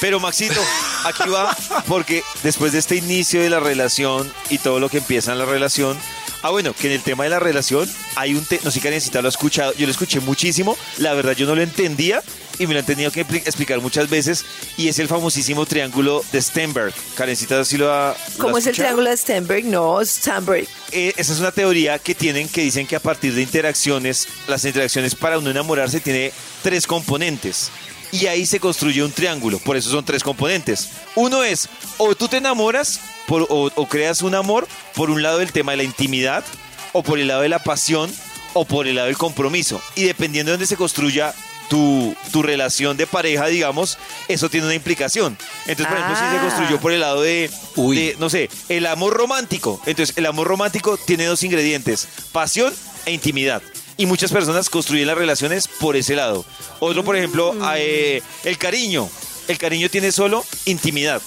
Pero 0.00 0.20
Maxito, 0.20 0.60
aquí 1.04 1.28
va, 1.28 1.54
porque 1.86 2.22
después 2.42 2.72
de 2.72 2.78
este 2.78 2.96
inicio 2.96 3.42
de 3.42 3.50
la 3.50 3.60
relación 3.60 4.32
y 4.48 4.58
todo 4.58 4.80
lo 4.80 4.88
que 4.88 4.98
empieza 4.98 5.32
en 5.32 5.38
la 5.38 5.44
relación, 5.44 5.98
ah 6.42 6.50
bueno, 6.50 6.72
que 6.72 6.86
en 6.88 6.94
el 6.94 7.02
tema 7.02 7.24
de 7.24 7.30
la 7.30 7.38
relación 7.40 7.88
hay 8.16 8.34
un, 8.34 8.44
te 8.44 8.56
no 8.64 8.70
sé 8.70 8.78
si 8.78 8.80
Karencita 8.80 9.20
lo 9.22 9.28
ha 9.28 9.30
escuchado, 9.30 9.72
yo 9.74 9.86
lo 9.86 9.92
escuché 9.92 10.20
muchísimo, 10.20 10.76
la 10.98 11.14
verdad 11.14 11.32
yo 11.32 11.46
no 11.46 11.54
lo 11.54 11.62
entendía 11.62 12.22
y 12.58 12.66
me 12.66 12.74
lo 12.74 12.80
han 12.80 12.86
tenido 12.86 13.10
que 13.10 13.26
expli- 13.26 13.38
explicar 13.46 13.80
muchas 13.80 14.10
veces 14.10 14.44
y 14.76 14.88
es 14.88 14.98
el 14.98 15.08
famosísimo 15.08 15.64
triángulo 15.64 16.22
de 16.30 16.42
Stenberg. 16.42 16.92
Karencita 17.14 17.64
sí 17.64 17.78
lo 17.78 17.90
ha. 17.92 18.14
lo 18.36 18.42
¿Cómo 18.44 18.58
es 18.58 18.66
el 18.66 18.74
triángulo 18.74 19.08
de 19.08 19.16
Stenberg? 19.16 19.64
No, 19.64 20.04
Stenberg. 20.04 20.66
Eh, 20.92 21.14
esa 21.16 21.32
es 21.32 21.38
una 21.40 21.52
teoría 21.52 21.98
que 21.98 22.14
tienen 22.14 22.48
que 22.48 22.60
dicen 22.62 22.86
que 22.86 22.96
a 22.96 23.00
partir 23.00 23.32
de 23.34 23.40
interacciones, 23.42 24.28
las 24.46 24.64
interacciones 24.64 25.14
para 25.14 25.38
uno 25.38 25.50
enamorarse 25.50 26.00
tiene 26.00 26.32
tres 26.62 26.86
componentes. 26.86 27.70
Y 28.12 28.26
ahí 28.26 28.44
se 28.46 28.58
construye 28.58 29.04
un 29.04 29.12
triángulo, 29.12 29.58
por 29.60 29.76
eso 29.76 29.90
son 29.90 30.04
tres 30.04 30.22
componentes. 30.24 30.88
Uno 31.14 31.44
es, 31.44 31.68
o 31.98 32.14
tú 32.16 32.26
te 32.28 32.38
enamoras 32.38 33.00
por- 33.26 33.46
o, 33.48 33.70
o 33.74 33.86
creas 33.88 34.22
un 34.22 34.34
amor 34.34 34.66
por 34.94 35.10
un 35.10 35.22
lado 35.22 35.38
del 35.38 35.52
tema 35.52 35.72
de 35.72 35.76
la 35.78 35.84
intimidad, 35.84 36.44
o 36.92 37.02
por 37.04 37.20
el 37.20 37.28
lado 37.28 37.42
de 37.42 37.48
la 37.48 37.60
pasión, 37.60 38.12
o 38.52 38.64
por 38.64 38.88
el 38.88 38.96
lado 38.96 39.06
del 39.06 39.16
compromiso. 39.16 39.80
Y 39.94 40.04
dependiendo 40.04 40.50
de 40.50 40.54
dónde 40.56 40.66
se 40.66 40.76
construya 40.76 41.32
tu, 41.68 42.16
tu 42.32 42.42
relación 42.42 42.96
de 42.96 43.06
pareja, 43.06 43.46
digamos, 43.46 43.96
eso 44.26 44.50
tiene 44.50 44.66
una 44.66 44.74
implicación. 44.74 45.38
Entonces, 45.68 45.86
por 45.86 45.96
ejemplo, 45.98 46.16
si 46.16 46.22
se 46.22 46.36
Ah. 46.36 46.40
construyó 46.48 46.80
por 46.80 46.90
el 46.90 46.98
lado 46.98 47.22
de, 47.22 47.48
de, 47.76 48.16
no 48.18 48.28
sé, 48.28 48.50
el 48.68 48.86
amor 48.86 49.14
romántico. 49.14 49.80
Entonces, 49.86 50.16
el 50.18 50.26
amor 50.26 50.48
romántico 50.48 50.96
tiene 50.96 51.26
dos 51.26 51.44
ingredientes, 51.44 52.08
pasión 52.32 52.74
e 53.06 53.12
intimidad. 53.12 53.62
Y 54.00 54.06
muchas 54.06 54.32
personas 54.32 54.70
construyen 54.70 55.06
las 55.06 55.18
relaciones 55.18 55.68
por 55.68 55.94
ese 55.94 56.16
lado. 56.16 56.44
Otro, 56.78 57.04
por 57.04 57.16
ejemplo, 57.16 57.54
eh, 57.76 58.22
el 58.44 58.56
cariño. 58.56 59.10
El 59.46 59.58
cariño 59.58 59.90
tiene 59.90 60.10
solo 60.10 60.44
intimidad. 60.64 61.20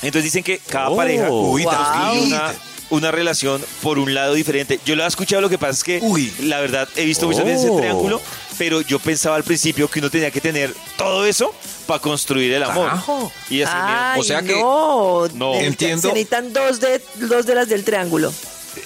Entonces 0.00 0.24
dicen 0.24 0.42
que 0.42 0.58
cada 0.58 0.94
pareja 0.96 1.28
Uy, 1.30 1.64
Wow. 1.64 1.72
construye 1.74 2.20
una, 2.28 2.54
una 2.90 3.10
relación 3.10 3.62
por 3.82 3.98
un 3.98 4.14
lado 4.14 4.32
diferente. 4.34 4.80
Yo 4.86 4.96
lo 4.96 5.04
he 5.04 5.06
escuchado, 5.06 5.42
lo 5.42 5.50
que 5.50 5.58
pasa 5.58 5.72
es 5.72 5.84
que 5.84 5.98
Uy. 6.02 6.32
la 6.44 6.60
verdad 6.60 6.88
he 6.96 7.04
visto 7.04 7.26
muchas 7.26 7.44
veces 7.44 7.66
el 7.70 7.76
triángulo, 7.76 8.22
pero 8.56 8.80
yo 8.80 8.98
pensaba 9.00 9.36
al 9.36 9.44
principio 9.44 9.88
que 9.90 9.98
uno 9.98 10.08
tenía 10.08 10.30
que 10.30 10.40
tener 10.40 10.74
todo 10.96 11.26
eso 11.26 11.52
para 11.86 12.00
construir 12.00 12.52
el 12.54 12.62
amor. 12.62 12.88
Carajo. 12.88 13.30
Y 13.50 13.54
mira, 13.56 14.12
Ay, 14.14 14.20
o 14.20 14.24
sea 14.24 14.40
que- 14.40 14.52
no. 14.58 15.28
No. 15.34 15.54
Entiendo. 15.56 16.08
Se 16.08 16.14
necesitan 16.14 16.52
dos 16.54 16.80
de, 16.80 17.02
dos 17.16 17.44
de 17.44 17.54
las 17.54 17.68
del 17.68 17.84
triángulo. 17.84 18.32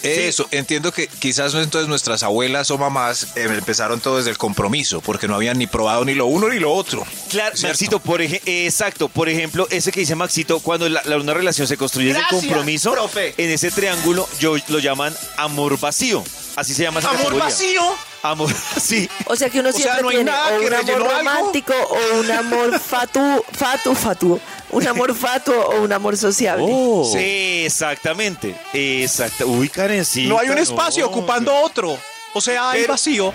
Eso, 0.03 0.47
entiendo 0.51 0.93
que 0.93 1.07
quizás 1.09 1.55
entonces 1.55 1.89
nuestras 1.89 2.23
abuelas 2.23 2.71
o 2.71 2.79
mamás 2.79 3.29
eh, 3.37 3.45
empezaron 3.51 4.01
todo 4.01 4.17
desde 4.19 4.31
el 4.31 4.39
compromiso, 4.39 5.01
porque 5.01 5.29
no 5.29 5.35
habían 5.35 5.59
ni 5.59 5.67
probado 5.67 6.05
ni 6.05 6.15
lo 6.15 6.27
uno 6.27 6.49
ni 6.49 6.59
lo 6.59 6.73
otro. 6.73 7.05
Claro, 7.31 7.57
¿Cierto? 7.57 7.69
Maxito, 7.75 7.99
por 8.01 8.21
ej- 8.23 8.41
exacto, 8.47 9.09
por 9.09 9.29
ejemplo, 9.29 9.67
ese 9.71 9.93
que 9.93 10.01
dice 10.01 10.15
Maxito, 10.15 10.61
cuando 10.61 10.89
la, 10.89 11.03
la- 11.05 11.17
una 11.17 11.35
relación 11.35 11.67
se 11.67 11.77
construye 11.77 12.11
Gracias, 12.11 12.31
compromiso, 12.31 12.93
profe. 12.93 13.35
en 13.37 13.51
ese 13.51 13.71
triángulo 13.71 14.29
yo 14.39 14.57
lo 14.69 14.79
llaman 14.79 15.15
amor 15.37 15.79
vacío. 15.79 16.23
Así 16.55 16.75
se 16.75 16.83
llama 16.83 17.01
esa 17.01 17.09
Amor 17.09 17.21
categoría. 17.23 17.45
vacío. 17.45 17.83
Amor, 18.25 18.51
sí. 18.81 19.09
O 19.27 19.35
sea 19.37 19.49
que 19.49 19.61
uno 19.61 19.71
O 19.71 19.73
sea, 19.73 19.81
siempre 19.83 20.03
no 20.03 20.09
hay 20.11 20.15
tiene 20.17 20.31
nada 20.31 20.47
o 20.55 20.61
que 20.61 20.67
un 20.67 20.75
amor 20.75 20.91
algo. 20.95 21.09
romántico 21.09 21.73
o 21.75 22.19
un 22.21 22.31
amor 22.31 22.79
fatu, 22.79 23.43
fatu, 23.53 23.95
fatu. 23.95 24.41
Un 24.73 24.87
amor 24.89 25.15
fatuo 25.17 25.55
o 25.55 25.83
un 25.83 25.93
amor 25.93 26.17
sociable. 26.17 26.67
Sí, 27.13 27.65
exactamente. 27.67 28.55
Exacto. 28.73 29.47
Uy, 29.47 29.69
Karencita. 29.69 30.29
No 30.29 30.39
hay 30.39 30.49
un 30.49 30.59
espacio 30.59 31.05
no. 31.05 31.11
ocupando 31.11 31.55
otro. 31.55 31.99
O 32.35 32.41
sea, 32.41 32.71
hay 32.71 32.81
Pero- 32.83 32.93
vacío. 32.95 33.33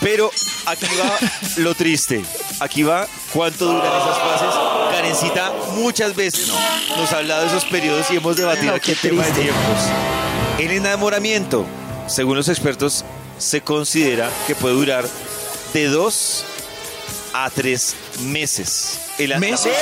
Pero 0.00 0.30
aquí 0.66 0.86
va 1.00 1.16
lo 1.62 1.74
triste. 1.76 2.24
Aquí 2.58 2.82
va 2.82 3.06
cuánto 3.32 3.66
duran 3.66 3.86
esas 3.86 4.18
fases. 4.18 4.54
Karencita 4.90 5.52
muchas 5.76 6.16
veces 6.16 6.48
nos 6.96 7.12
ha 7.12 7.18
hablado 7.18 7.42
de 7.42 7.46
esos 7.48 7.64
periodos 7.66 8.10
y 8.10 8.16
hemos 8.16 8.36
debatido 8.36 8.72
No, 8.72 8.76
aquí 8.76 8.86
qué 8.86 8.92
el 8.92 8.98
tema 8.98 9.24
de 9.24 9.30
triste. 9.30 9.42
tiempos. 9.52 9.82
El 10.58 10.70
enamoramiento, 10.72 11.64
según 12.08 12.36
los 12.36 12.48
expertos, 12.48 13.04
se 13.38 13.60
considera 13.60 14.28
que 14.48 14.56
puede 14.56 14.74
durar 14.74 15.04
de 15.72 15.86
dos 15.86 16.44
a 17.32 17.48
tres 17.50 17.94
meses. 18.22 18.98
El- 19.18 19.38
¿Meses? 19.38 19.72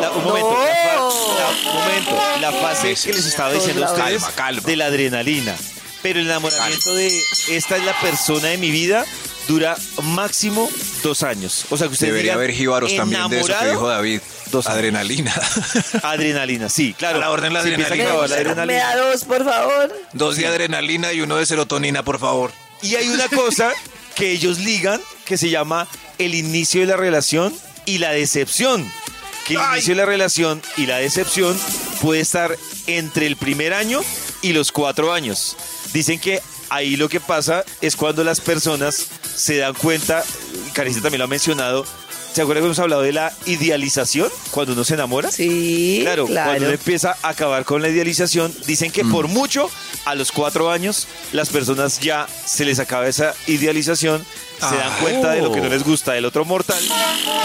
la- 0.00 0.10
un 0.12 0.24
momento, 0.24 0.50
la, 0.52 1.70
un 1.70 1.74
momento, 1.74 2.18
la 2.40 2.52
fase 2.52 2.94
que 2.94 3.12
les 3.12 3.26
estaba 3.26 3.52
diciendo 3.52 3.86
a 3.86 3.92
ustedes. 3.92 4.22
Calma, 4.22 4.36
calma. 4.36 4.62
de 4.64 4.76
la 4.76 4.86
adrenalina. 4.86 5.56
pero 6.02 6.18
el 6.20 6.26
enamoramiento 6.26 6.94
de 6.94 7.08
esta 7.50 7.76
es 7.76 7.84
la 7.84 7.98
persona 8.00 8.48
de 8.48 8.58
mi 8.58 8.70
vida 8.70 9.04
dura 9.48 9.76
máximo 10.02 10.68
dos 11.02 11.22
años. 11.22 11.64
O 11.70 11.76
sea 11.76 11.88
que 11.88 11.94
usted 11.94 12.06
Debería 12.08 12.34
haber 12.34 12.52
jíbaros 12.52 12.94
también 12.96 13.28
de 13.28 13.40
eso 13.40 13.52
que 13.58 13.68
dijo 13.70 13.88
David. 13.88 14.20
Dos. 14.50 14.66
Adrenalina. 14.66 15.32
Adrenalina, 16.02 16.68
sí, 16.68 16.94
claro. 16.98 17.16
A 17.18 17.20
la 17.22 17.30
orden 17.30 17.52
la 17.54 17.60
adrenalina. 17.60 18.04
acabar 18.04 18.28
la 18.28 18.36
Me 18.36 18.42
adrenalina. 18.42 18.86
da 18.88 18.96
dos, 18.96 19.24
por 19.24 19.44
favor. 19.44 19.92
Dos 20.12 20.36
de 20.36 20.46
adrenalina 20.46 21.12
y 21.12 21.20
uno 21.22 21.36
de 21.36 21.46
serotonina, 21.46 22.02
por 22.04 22.18
favor. 22.18 22.52
Y 22.82 22.94
hay 22.96 23.08
una 23.08 23.28
cosa 23.28 23.72
que 24.14 24.30
ellos 24.32 24.58
ligan 24.58 25.00
que 25.24 25.38
se 25.38 25.48
llama 25.50 25.88
el 26.18 26.34
inicio 26.34 26.82
de 26.82 26.86
la 26.88 26.96
relación 26.96 27.54
y 27.86 27.98
la 27.98 28.10
decepción. 28.10 28.90
Que 29.46 29.54
el 29.54 29.60
inicio 29.72 29.94
de 29.94 30.00
la 30.00 30.06
relación 30.06 30.62
y 30.76 30.86
la 30.86 30.98
decepción 30.98 31.58
puede 32.00 32.20
estar 32.20 32.56
entre 32.86 33.26
el 33.26 33.36
primer 33.36 33.74
año 33.74 34.00
y 34.40 34.52
los 34.52 34.70
cuatro 34.70 35.12
años. 35.12 35.56
Dicen 35.92 36.20
que 36.20 36.40
ahí 36.70 36.96
lo 36.96 37.08
que 37.08 37.20
pasa 37.20 37.64
es 37.80 37.96
cuando 37.96 38.24
las 38.24 38.40
personas 38.40 39.08
se 39.34 39.56
dan 39.56 39.74
cuenta, 39.74 40.24
y 40.68 40.70
Carissa 40.70 41.00
también 41.00 41.18
lo 41.18 41.24
ha 41.24 41.28
mencionado, 41.28 41.84
¿se 42.32 42.42
acuerdan 42.42 42.62
que 42.62 42.66
hemos 42.66 42.78
hablado 42.78 43.02
de 43.02 43.12
la 43.12 43.32
idealización 43.46 44.30
cuando 44.50 44.72
uno 44.72 44.84
se 44.84 44.94
enamora? 44.94 45.30
Sí, 45.30 46.00
Claro, 46.02 46.26
claro. 46.26 46.50
cuando 46.50 46.64
uno 46.66 46.74
empieza 46.74 47.16
a 47.22 47.28
acabar 47.30 47.64
con 47.64 47.82
la 47.82 47.88
idealización, 47.88 48.54
dicen 48.66 48.90
que 48.90 49.04
por 49.04 49.28
mucho, 49.28 49.70
a 50.04 50.14
los 50.14 50.32
cuatro 50.32 50.70
años, 50.70 51.06
las 51.32 51.48
personas 51.50 52.00
ya 52.00 52.26
se 52.46 52.64
les 52.64 52.78
acaba 52.78 53.06
esa 53.06 53.34
idealización, 53.46 54.24
se 54.58 54.76
dan 54.76 54.92
Ah. 54.92 54.98
cuenta 55.00 55.30
de 55.32 55.42
lo 55.42 55.52
que 55.52 55.60
no 55.60 55.68
les 55.68 55.82
gusta 55.84 56.12
del 56.12 56.24
otro 56.24 56.44
mortal 56.44 56.80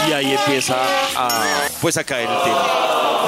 y 0.08 0.12
ahí 0.12 0.32
empieza 0.32 0.76
a, 1.16 1.44
pues, 1.80 1.96
a 1.96 2.04
caer 2.04 2.28
el 2.30 2.42
tema. 2.42 2.68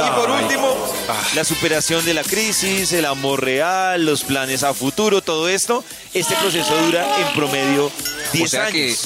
Y 0.07 0.11
por 0.19 0.31
último, 0.31 0.77
Ah. 1.09 1.15
la 1.35 1.45
superación 1.45 2.05
de 2.05 2.15
la 2.15 2.23
crisis, 2.23 2.93
el 2.93 3.05
amor 3.05 3.43
real, 3.45 4.05
los 4.07 4.23
planes 4.23 4.63
a 4.63 4.73
futuro, 4.75 5.23
todo 5.23 5.49
esto, 5.49 5.85
este 6.15 6.35
proceso 6.37 6.75
dura 6.87 7.05
en 7.21 7.35
promedio 7.35 7.91
10 8.33 8.45
O 8.47 8.49
sea 8.49 8.67
años. 8.67 8.73
que 8.73 8.97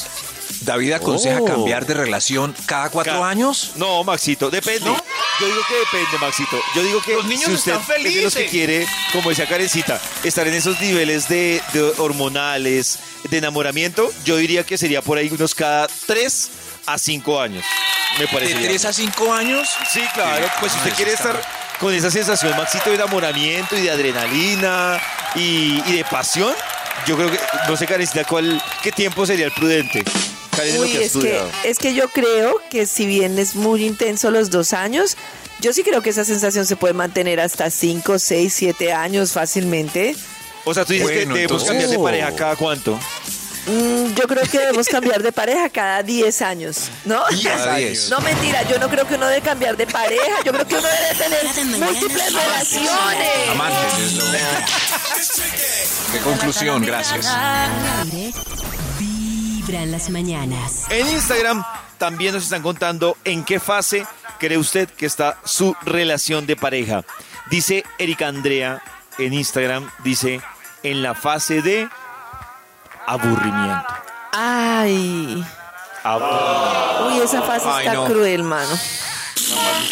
David 0.65 0.93
aconseja 0.93 1.41
Oh. 1.41 1.45
cambiar 1.45 1.87
de 1.87 1.95
relación 1.95 2.55
cada 2.67 2.89
cuatro 2.91 3.21
Ca- 3.21 3.29
años. 3.29 3.73
No, 3.77 4.03
Maxito, 4.05 4.51
depende. 4.51 4.85
¿No? 4.89 4.97
Yo 5.41 5.47
digo 5.47 5.61
que 5.69 5.75
depende, 5.75 6.19
Maxito. 6.21 6.57
Yo 6.75 6.83
digo 6.83 7.03
que 7.03 7.15
Los 7.15 7.25
niños 7.27 7.45
si 7.47 7.53
usted 7.55 7.73
están 7.73 7.97
es 7.99 8.05
de 8.15 8.23
los 8.23 8.33
que 8.35 8.41
felices. 8.41 8.51
quiere, 8.51 8.87
como 9.13 9.31
decía 9.31 9.47
Karencita, 9.49 10.01
estar 10.23 10.47
en 10.47 10.55
esos 10.55 10.81
niveles 10.81 11.29
de, 11.29 11.61
de 11.73 11.83
hormonales, 11.99 12.99
de 13.29 13.39
enamoramiento, 13.39 14.11
yo 14.25 14.37
diría 14.37 14.65
que 14.65 14.79
sería 14.79 15.03
por 15.03 15.19
ahí 15.19 15.29
unos 15.31 15.55
cada 15.55 15.89
3 16.07 16.51
a 16.87 16.99
5 16.99 17.41
años. 17.41 17.65
Me 18.19 18.27
De 18.27 18.33
parece. 18.33 18.55
tres 18.55 18.85
a 18.85 18.93
cinco 18.93 19.33
años. 19.35 19.69
Sí, 19.93 20.01
claro. 20.15 20.47
Pues 20.61 20.71
si 20.71 20.79
usted 20.79 20.93
Ah, 20.93 20.97
quiere 20.97 21.13
estar 21.15 21.43
con 21.81 21.93
esa 21.93 22.13
sensación, 22.13 22.57
Maxito, 22.57 22.91
de 22.91 22.95
enamoramiento 22.97 23.77
y 23.77 23.81
de 23.81 23.91
adrenalina 23.91 25.01
y, 25.35 25.83
y 25.85 25.97
de 25.97 26.05
pasión, 26.05 26.55
yo 27.09 27.17
creo 27.17 27.29
que, 27.33 27.41
no 27.67 27.77
sé, 27.77 27.87
Karencita, 27.89 28.23
¿cuál, 28.25 28.63
¿qué 28.85 28.93
tiempo 28.93 29.27
sería 29.27 29.47
el 29.47 29.53
prudente? 29.53 30.05
Karen, 30.57 30.77
lo 30.77 30.83
Uy, 30.83 30.93
que 30.93 30.99
ha 30.99 31.03
es 31.03 31.13
que, 31.13 31.41
es 31.65 31.79
que 31.79 31.95
yo 31.95 32.09
creo 32.09 32.61
que 32.71 32.87
si 32.87 33.07
bien 33.07 33.39
es 33.39 33.55
muy 33.55 33.85
intenso 33.85 34.31
los 34.31 34.51
dos 34.51 34.73
años, 34.73 35.17
yo 35.61 35.73
sí 35.73 35.83
creo 35.83 36.03
que 36.03 36.11
esa 36.11 36.25
sensación 36.25 36.67
se 36.67 36.77
puede 36.77 36.95
mantener 36.95 37.41
hasta 37.41 37.71
cinco, 37.71 38.19
seis, 38.19 38.55
siete 38.55 38.93
años 38.93 39.33
fácilmente. 39.33 40.15
O 40.65 40.73
sea, 40.75 40.85
tú 40.85 40.93
dices 40.95 41.09
que 41.09 41.15
debemos 41.21 41.39
entonces- 41.39 41.69
cambiar 41.69 41.91
de 41.91 41.99
pareja 41.99 42.35
cada 42.35 42.57
cuánto. 42.57 42.99
Mm, 43.67 44.13
yo 44.15 44.27
creo 44.29 44.43
que 44.43 44.59
debemos 44.59 44.87
cambiar 44.89 45.23
de 45.23 45.33
pareja 45.33 45.71
cada 45.71 46.03
10 46.03 46.43
años, 46.43 46.91
¿no? 47.07 47.23
Cada 47.43 47.77
diez. 47.77 48.11
No 48.11 48.21
mentira, 48.21 48.63
yo 48.69 48.79
no 48.79 48.91
creo 48.91 49.09
que 49.09 49.15
uno 49.15 49.27
debe 49.27 49.41
cambiar 49.41 49.75
de 49.79 49.87
pareja, 49.87 50.43
yo 50.45 50.53
creo 50.53 50.67
que 50.69 50.75
uno 50.75 50.87
debe 50.87 51.15
tener 51.15 51.79
múltiples 51.79 52.29
amantes. 52.29 52.73
relaciones. 52.73 53.49
Amantes 53.51 54.03
es 54.07 54.13
lo 54.15 54.25
Qué 56.13 56.19
conclusión, 56.21 56.83
gracias. 56.85 57.27
Vibra 59.67 59.83
en 59.83 59.93
las 59.93 60.11
mañanas. 60.11 60.85
En 60.91 61.09
Instagram 61.09 61.65
también 61.99 62.35
nos 62.35 62.45
están 62.45 62.63
contando 62.63 63.17
en 63.25 63.45
qué 63.45 63.59
fase 63.61 64.07
cree 64.39 64.59
usted 64.59 64.89
que 64.91 65.07
está 65.07 65.39
su 65.45 65.75
relación 65.83 66.47
de 66.47 66.55
pareja. 66.57 67.03
Dice 67.51 67.85
Erika 67.99 68.29
Andrea 68.29 68.83
en 69.19 69.33
Instagram, 69.33 69.89
dice 70.03 70.41
en 70.83 71.03
la 71.03 71.15
fase 71.15 71.63
de 71.63 71.89
aburrimiento. 73.07 73.87
Ay, 74.33 75.45
Aburrimiento. 76.03 77.07
uy, 77.07 77.19
esa 77.23 77.43
fase 77.43 77.67
Ay, 77.71 77.87
está 77.87 77.95
no. 77.95 78.05
cruel, 78.07 78.43
mano. 78.43 78.79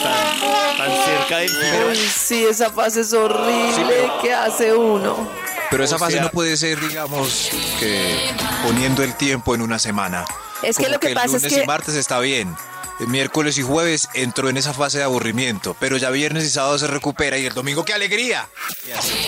Tan, 0.02 0.76
tan 0.76 1.04
cerca 1.04 1.37
del 1.38 1.48
final. 1.50 1.87
Uy, 1.90 1.96
sí, 1.96 2.44
esa 2.44 2.70
fase 2.70 3.00
es 3.02 3.12
horrible. 3.14 4.11
¿Qué 4.20 4.35
hace 4.35 4.74
uno? 4.74 5.28
Pero 5.72 5.82
esa 5.85 5.96
O 5.96 5.98
fase 5.98 6.12
sea- 6.12 6.22
no 6.22 6.30
puede 6.30 6.56
ser, 6.56 6.78
digamos, 6.80 7.48
que 7.80 8.30
poniendo 8.62 9.02
el 9.02 9.14
tiempo 9.16 9.54
en 9.56 9.62
una 9.62 9.78
semana. 9.80 10.24
Es 10.62 10.76
que 10.76 10.85
Como 10.85 10.94
lo 10.94 11.00
que 11.00 11.08
el 11.08 11.14
pasa 11.14 11.26
es 11.26 11.32
lunes 11.42 11.52
que- 11.54 11.62
y 11.62 11.66
martes 11.66 11.94
está 11.96 12.20
bien. 12.20 12.54
El 13.02 13.08
miércoles 13.08 13.58
y 13.58 13.62
jueves 13.62 14.08
entró 14.14 14.48
en 14.48 14.56
esa 14.56 14.72
fase 14.72 14.98
de 14.98 15.04
aburrimiento, 15.04 15.74
pero 15.80 15.96
ya 15.96 16.08
viernes 16.10 16.44
y 16.44 16.48
sábado 16.50 16.78
se 16.78 16.86
recupera 16.86 17.36
y 17.36 17.46
el 17.46 17.52
domingo 17.52 17.84
¡qué 17.84 17.94
alegría! 17.94 18.48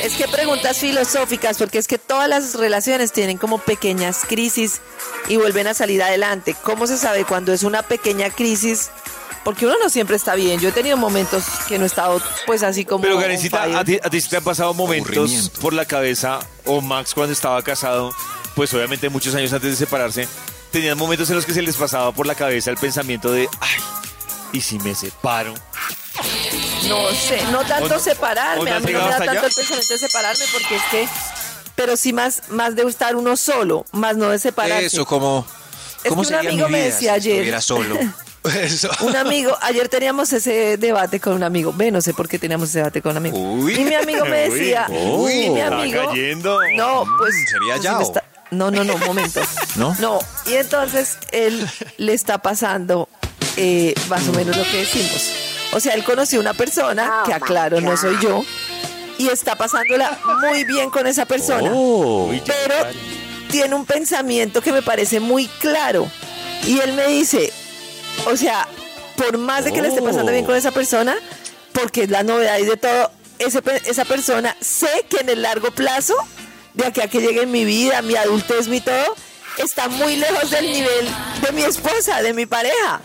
Es 0.00 0.12
que 0.12 0.28
preguntas 0.28 0.78
filosóficas, 0.78 1.58
porque 1.58 1.78
es 1.78 1.88
que 1.88 1.98
todas 1.98 2.28
las 2.28 2.54
relaciones 2.54 3.10
tienen 3.10 3.36
como 3.36 3.58
pequeñas 3.58 4.20
crisis 4.28 4.80
y 5.28 5.38
vuelven 5.38 5.66
a 5.66 5.74
salir 5.74 6.04
adelante. 6.04 6.54
¿Cómo 6.62 6.86
se 6.86 6.96
sabe 6.96 7.24
cuando 7.24 7.52
es 7.52 7.64
una 7.64 7.82
pequeña 7.82 8.30
crisis? 8.30 8.90
Porque 9.42 9.66
uno 9.66 9.74
no 9.82 9.90
siempre 9.90 10.14
está 10.14 10.36
bien. 10.36 10.60
Yo 10.60 10.68
he 10.68 10.72
tenido 10.72 10.96
momentos 10.96 11.42
que 11.66 11.76
no 11.76 11.82
he 11.82 11.88
estado 11.88 12.22
pues 12.46 12.62
así 12.62 12.84
como... 12.84 13.02
Pero 13.02 13.18
Karencita. 13.18 13.80
¿a 13.80 13.84
ti, 13.84 13.98
a 14.00 14.08
ti 14.08 14.22
te 14.22 14.36
han 14.36 14.44
pasado 14.44 14.72
momentos 14.72 15.50
por 15.60 15.72
la 15.72 15.84
cabeza, 15.84 16.38
o 16.64 16.80
Max 16.80 17.12
cuando 17.12 17.32
estaba 17.32 17.60
casado, 17.62 18.12
pues 18.54 18.72
obviamente 18.72 19.08
muchos 19.08 19.34
años 19.34 19.52
antes 19.52 19.72
de 19.72 19.76
separarse, 19.76 20.28
tenían 20.74 20.98
momentos 20.98 21.30
en 21.30 21.36
los 21.36 21.46
que 21.46 21.54
se 21.54 21.62
les 21.62 21.76
pasaba 21.76 22.10
por 22.12 22.26
la 22.26 22.34
cabeza 22.34 22.70
el 22.70 22.76
pensamiento 22.76 23.30
de, 23.30 23.48
ay, 23.60 23.76
¿y 24.52 24.60
si 24.60 24.78
me 24.80 24.94
separo? 24.94 25.54
No 26.88 27.10
sé, 27.12 27.40
no 27.52 27.60
tanto 27.64 27.84
¿O 27.86 27.88
no- 27.88 27.96
o 27.96 27.98
separarme, 28.00 28.70
no 28.70 28.76
a 28.76 28.80
mí 28.80 28.92
no 28.92 28.98
me 29.04 29.08
da 29.08 29.16
tanto 29.18 29.30
allá? 29.30 29.46
el 29.46 29.52
pensamiento 29.54 29.92
de 29.94 29.98
separarme 29.98 30.44
porque 30.52 30.76
es 30.76 30.82
que... 30.90 31.08
Pero 31.76 31.96
sí 31.96 32.12
más, 32.12 32.42
más 32.50 32.76
de 32.76 32.82
estar 32.82 33.16
uno 33.16 33.36
solo, 33.36 33.84
más 33.92 34.16
no 34.16 34.28
de 34.30 34.38
separarse. 34.38 34.86
Eso, 34.86 35.06
como... 35.06 35.46
Es 36.04 36.10
¿Cómo 36.10 36.22
que 36.22 36.28
un 36.28 36.34
amigo 36.34 36.66
mi 36.66 36.72
me 36.72 36.80
decía 36.82 37.20
si 37.20 37.30
ayer- 37.30 37.62
solo? 37.62 37.96
Eso. 38.44 38.90
Un 39.00 39.16
amigo, 39.16 39.56
ayer 39.62 39.88
teníamos 39.88 40.30
ese 40.34 40.76
debate 40.76 41.18
con 41.18 41.32
un 41.32 41.42
amigo, 41.44 41.72
ve, 41.74 41.90
no 41.90 42.02
sé 42.02 42.12
por 42.12 42.28
qué 42.28 42.38
teníamos 42.38 42.68
ese 42.68 42.80
debate 42.80 43.00
con 43.00 43.12
un 43.12 43.16
amigo. 43.16 43.38
Uy. 43.38 43.74
Y 43.74 43.84
mi 43.84 43.94
amigo 43.94 44.24
me 44.26 44.48
decía, 44.50 44.86
Uy, 44.90 45.32
y 45.46 45.50
mi 45.50 45.60
está 45.60 45.78
amigo, 45.78 46.08
cayendo. 46.10 46.60
no, 46.76 47.04
pues 47.16 47.34
Sería 47.50 47.76
pues, 47.76 47.96
me 47.98 48.02
está- 48.04 48.23
no, 48.50 48.70
no, 48.70 48.84
no, 48.84 48.94
un 48.94 49.04
momento. 49.04 49.40
¿No? 49.76 49.94
No, 49.98 50.18
y 50.46 50.54
entonces 50.54 51.18
él 51.32 51.68
le 51.96 52.14
está 52.14 52.38
pasando 52.38 53.08
eh, 53.56 53.94
más 54.08 54.28
o 54.28 54.32
menos 54.32 54.56
lo 54.56 54.64
que 54.64 54.78
decimos. 54.78 55.30
O 55.72 55.80
sea, 55.80 55.94
él 55.94 56.04
conoció 56.04 56.40
una 56.40 56.54
persona, 56.54 57.22
que 57.26 57.32
aclaro, 57.32 57.80
no 57.80 57.96
soy 57.96 58.16
yo, 58.20 58.44
y 59.18 59.28
está 59.28 59.56
pasándola 59.56 60.18
muy 60.40 60.64
bien 60.64 60.90
con 60.90 61.06
esa 61.06 61.24
persona 61.24 61.70
Uy, 61.72 62.42
ya, 62.44 62.54
pero 62.66 62.74
tiene 63.50 63.74
un 63.74 63.84
pensamiento 63.84 64.60
que 64.60 64.72
me 64.72 64.82
parece 64.82 65.20
muy 65.20 65.46
claro. 65.46 66.08
Y 66.66 66.80
él 66.80 66.92
me 66.94 67.06
dice, 67.08 67.52
o 68.26 68.36
sea, 68.36 68.66
por 69.16 69.38
más 69.38 69.64
de 69.64 69.72
que 69.72 69.82
le 69.82 69.88
esté 69.88 70.02
pasando 70.02 70.32
bien 70.32 70.44
con 70.44 70.56
esa 70.56 70.70
persona, 70.70 71.14
porque 71.72 72.04
es 72.04 72.10
la 72.10 72.22
novedad 72.22 72.58
y 72.58 72.64
de 72.64 72.76
todo, 72.76 73.10
ese 73.38 73.60
esa 73.86 74.04
persona 74.04 74.56
sé 74.60 74.88
que 75.08 75.18
en 75.18 75.28
el 75.28 75.42
largo 75.42 75.70
plazo, 75.70 76.14
de 76.74 76.86
aquí 76.86 77.00
a 77.00 77.08
que 77.08 77.20
llegue 77.20 77.46
mi 77.46 77.64
vida, 77.64 78.02
mi 78.02 78.16
adultez, 78.16 78.68
mi 78.68 78.80
todo, 78.80 79.14
está 79.58 79.88
muy 79.88 80.16
lejos 80.16 80.50
del 80.50 80.70
nivel 80.70 81.08
de 81.42 81.52
mi 81.52 81.62
esposa, 81.62 82.22
de 82.22 82.34
mi 82.34 82.46
pareja. 82.46 83.00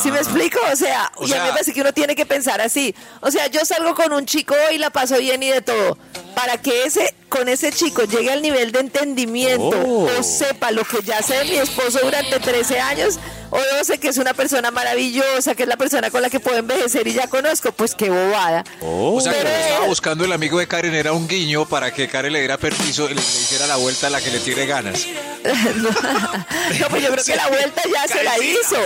¿Sí 0.00 0.12
me 0.12 0.18
explico? 0.18 0.60
O 0.72 0.76
sea, 0.76 1.10
O 1.16 1.26
y 1.26 1.32
a 1.32 1.38
mí 1.38 1.42
me 1.42 1.50
parece 1.50 1.72
que 1.72 1.80
uno 1.80 1.92
tiene 1.92 2.14
que 2.14 2.24
pensar 2.24 2.60
así. 2.60 2.94
O 3.20 3.32
sea, 3.32 3.48
yo 3.48 3.64
salgo 3.64 3.96
con 3.96 4.12
un 4.12 4.26
chico 4.26 4.54
y 4.72 4.78
la 4.78 4.90
paso 4.90 5.18
bien 5.18 5.42
y 5.42 5.48
de 5.50 5.60
todo. 5.60 5.98
Para 6.36 6.56
que 6.62 6.84
ese, 6.84 7.12
con 7.28 7.48
ese 7.48 7.72
chico 7.72 8.04
llegue 8.04 8.30
al 8.30 8.42
nivel 8.42 8.70
de 8.70 8.78
entendimiento 8.78 9.76
Oh. 9.84 10.08
o 10.18 10.22
sepa 10.22 10.70
lo 10.70 10.84
que 10.84 11.02
ya 11.02 11.20
sé 11.20 11.34
de 11.38 11.44
mi 11.46 11.56
esposo 11.56 11.98
durante 12.00 12.38
13 12.38 12.78
años, 12.78 13.18
o 13.54 13.58
yo 13.58 13.84
sé 13.84 13.98
que 13.98 14.08
es 14.08 14.16
una 14.16 14.32
persona 14.32 14.70
maravillosa, 14.70 15.54
que 15.54 15.64
es 15.64 15.68
la 15.68 15.76
persona 15.76 16.10
con 16.10 16.22
la 16.22 16.30
que 16.30 16.40
puedo 16.40 16.56
envejecer 16.56 17.06
y 17.06 17.12
ya 17.12 17.26
conozco, 17.26 17.70
pues 17.72 17.94
qué 17.94 18.08
bobada. 18.08 18.64
O 18.80 19.20
sea, 19.20 19.32
que 19.34 19.38
lo 19.40 19.44
que 19.44 19.60
estaba 19.60 19.86
buscando 19.86 20.24
el 20.24 20.32
amigo 20.32 20.58
de 20.58 20.66
Karen 20.66 20.94
era 20.94 21.12
un 21.12 21.28
guiño 21.28 21.68
para 21.68 21.92
que 21.92 22.08
Karen 22.08 22.32
le 22.32 22.38
diera 22.38 22.56
permiso 22.56 23.04
y 23.04 23.08
le, 23.10 23.16
le 23.16 23.20
hiciera 23.20 23.66
la 23.66 23.76
vuelta 23.76 24.06
a 24.06 24.10
la 24.10 24.22
que 24.22 24.30
le 24.30 24.38
tiene 24.38 24.64
ganas. 24.64 25.06
no, 25.76 26.88
pues 26.88 27.02
yo 27.02 27.10
creo 27.10 27.24
que 27.24 27.36
la 27.36 27.48
vuelta 27.48 27.82
ya 27.92 28.08
se 28.08 28.24
la 28.24 28.38
hizo. 28.38 28.76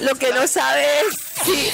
Lo 0.00 0.14
que 0.14 0.32
no 0.32 0.46
sabe 0.46 0.86
es, 1.00 1.16
sí, 1.44 1.70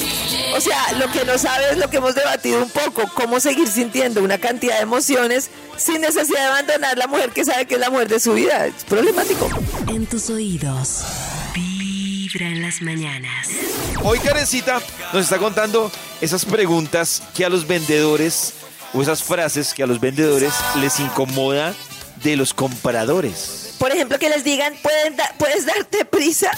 o 0.56 0.60
sea, 0.60 0.92
lo 0.98 1.08
que 1.12 1.24
no 1.24 1.38
sabe 1.38 1.70
es 1.70 1.78
lo 1.78 1.88
que 1.88 1.98
hemos 1.98 2.16
debatido 2.16 2.60
un 2.60 2.70
poco, 2.70 3.08
cómo 3.14 3.38
seguir 3.38 3.68
sintiendo 3.68 4.24
una 4.24 4.38
cantidad 4.38 4.74
de 4.74 4.82
emociones 4.82 5.50
sin 5.76 6.00
necesidad 6.00 6.40
de 6.40 6.46
abandonar 6.46 6.98
la 6.98 7.06
mujer 7.06 7.30
que 7.30 7.44
sabe 7.44 7.66
que 7.66 7.74
es 7.74 7.80
la 7.80 7.90
mujer 7.90 8.08
de 8.08 8.18
su 8.18 8.34
vida. 8.34 8.66
Es 8.66 8.82
problemático. 8.82 9.48
En 9.86 10.04
tus 10.06 10.30
oídos. 10.30 11.04
Vibra 12.32 12.46
en 12.48 12.62
las 12.62 12.80
mañanas. 12.82 13.48
Hoy 14.02 14.18
Karencita 14.20 14.80
nos 15.12 15.24
está 15.24 15.38
contando 15.38 15.90
esas 16.20 16.44
preguntas 16.44 17.22
que 17.34 17.44
a 17.44 17.48
los 17.48 17.66
vendedores 17.66 18.52
o 18.92 19.02
esas 19.02 19.22
frases 19.22 19.74
que 19.74 19.82
a 19.82 19.86
los 19.86 20.00
vendedores 20.00 20.52
les 20.76 21.00
incomoda 21.00 21.74
de 22.22 22.36
los 22.36 22.54
compradores. 22.54 23.74
Por 23.78 23.90
ejemplo, 23.90 24.18
que 24.18 24.28
les 24.28 24.44
digan, 24.44 24.74
¿pueden 24.82 25.16
da- 25.16 25.34
¿puedes 25.38 25.64
darte 25.66 26.04
prisa? 26.04 26.50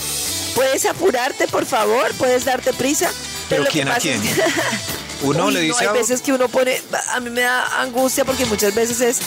¿Puedes 0.54 0.84
apurarte, 0.84 1.46
por 1.48 1.64
favor? 1.64 2.12
¿Puedes 2.18 2.44
darte 2.44 2.72
prisa? 2.72 3.10
¿Pero 3.48 3.64
quién 3.70 3.88
a 3.88 3.96
quién? 3.96 4.20
Uno 5.22 5.46
Uy, 5.46 5.54
le 5.54 5.60
no, 5.60 5.64
dice 5.66 5.80
hay 5.84 5.86
a- 5.86 5.92
veces 5.92 6.20
que 6.20 6.32
uno 6.32 6.48
pone, 6.48 6.80
a 7.14 7.20
mí 7.20 7.30
me 7.30 7.42
da 7.42 7.80
angustia 7.80 8.24
porque 8.24 8.44
muchas 8.46 8.74
veces 8.74 9.00
es 9.00 9.20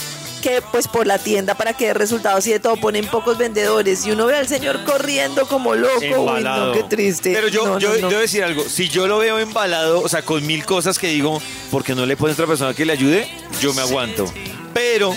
que 0.45 0.61
pues 0.61 0.87
por 0.87 1.07
la 1.07 1.17
tienda 1.17 1.55
para 1.55 1.73
que 1.73 1.87
dé 1.87 1.93
resultados 1.95 2.45
y 2.45 2.51
de 2.51 2.59
todo 2.59 2.75
ponen 2.77 3.07
pocos 3.07 3.35
vendedores 3.35 4.05
y 4.05 4.11
uno 4.11 4.27
ve 4.27 4.35
al 4.37 4.47
señor 4.47 4.83
corriendo 4.83 5.47
como 5.47 5.73
loco. 5.73 5.95
Uy, 5.99 6.05
Embalado. 6.05 6.67
no, 6.67 6.71
qué 6.73 6.83
triste. 6.83 7.33
Pero 7.33 7.47
yo, 7.47 7.65
No, 7.65 7.79
yo 7.79 7.97
no, 7.97 8.09
decir 8.11 8.43
algo. 8.43 8.63
Si 8.69 8.87
yo 8.87 9.07
lo 9.07 9.17
veo 9.17 9.39
embalado, 9.39 10.01
o 10.01 10.07
sea, 10.07 10.21
con 10.21 10.45
mil 10.45 10.63
cosas 10.63 10.99
que 10.99 11.07
digo, 11.07 11.41
porque 11.71 11.95
no 11.95 12.05
le 12.05 12.15
pone 12.15 12.33
otra 12.33 12.45
persona 12.45 12.75
que 12.75 12.85
le 12.85 12.93
ayude, 12.93 13.27
yo 13.59 13.73
me 13.73 13.81
aguanto. 13.81 14.31
Pero 14.71 15.15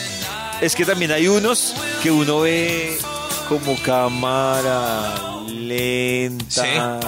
es 0.62 0.74
que 0.74 0.86
también 0.86 1.12
hay 1.12 1.28
unos 1.28 1.74
que 2.02 2.10
uno 2.10 2.40
ve 2.40 2.96
como 3.50 3.76
cámara 3.82 5.14
lenta. 5.46 7.00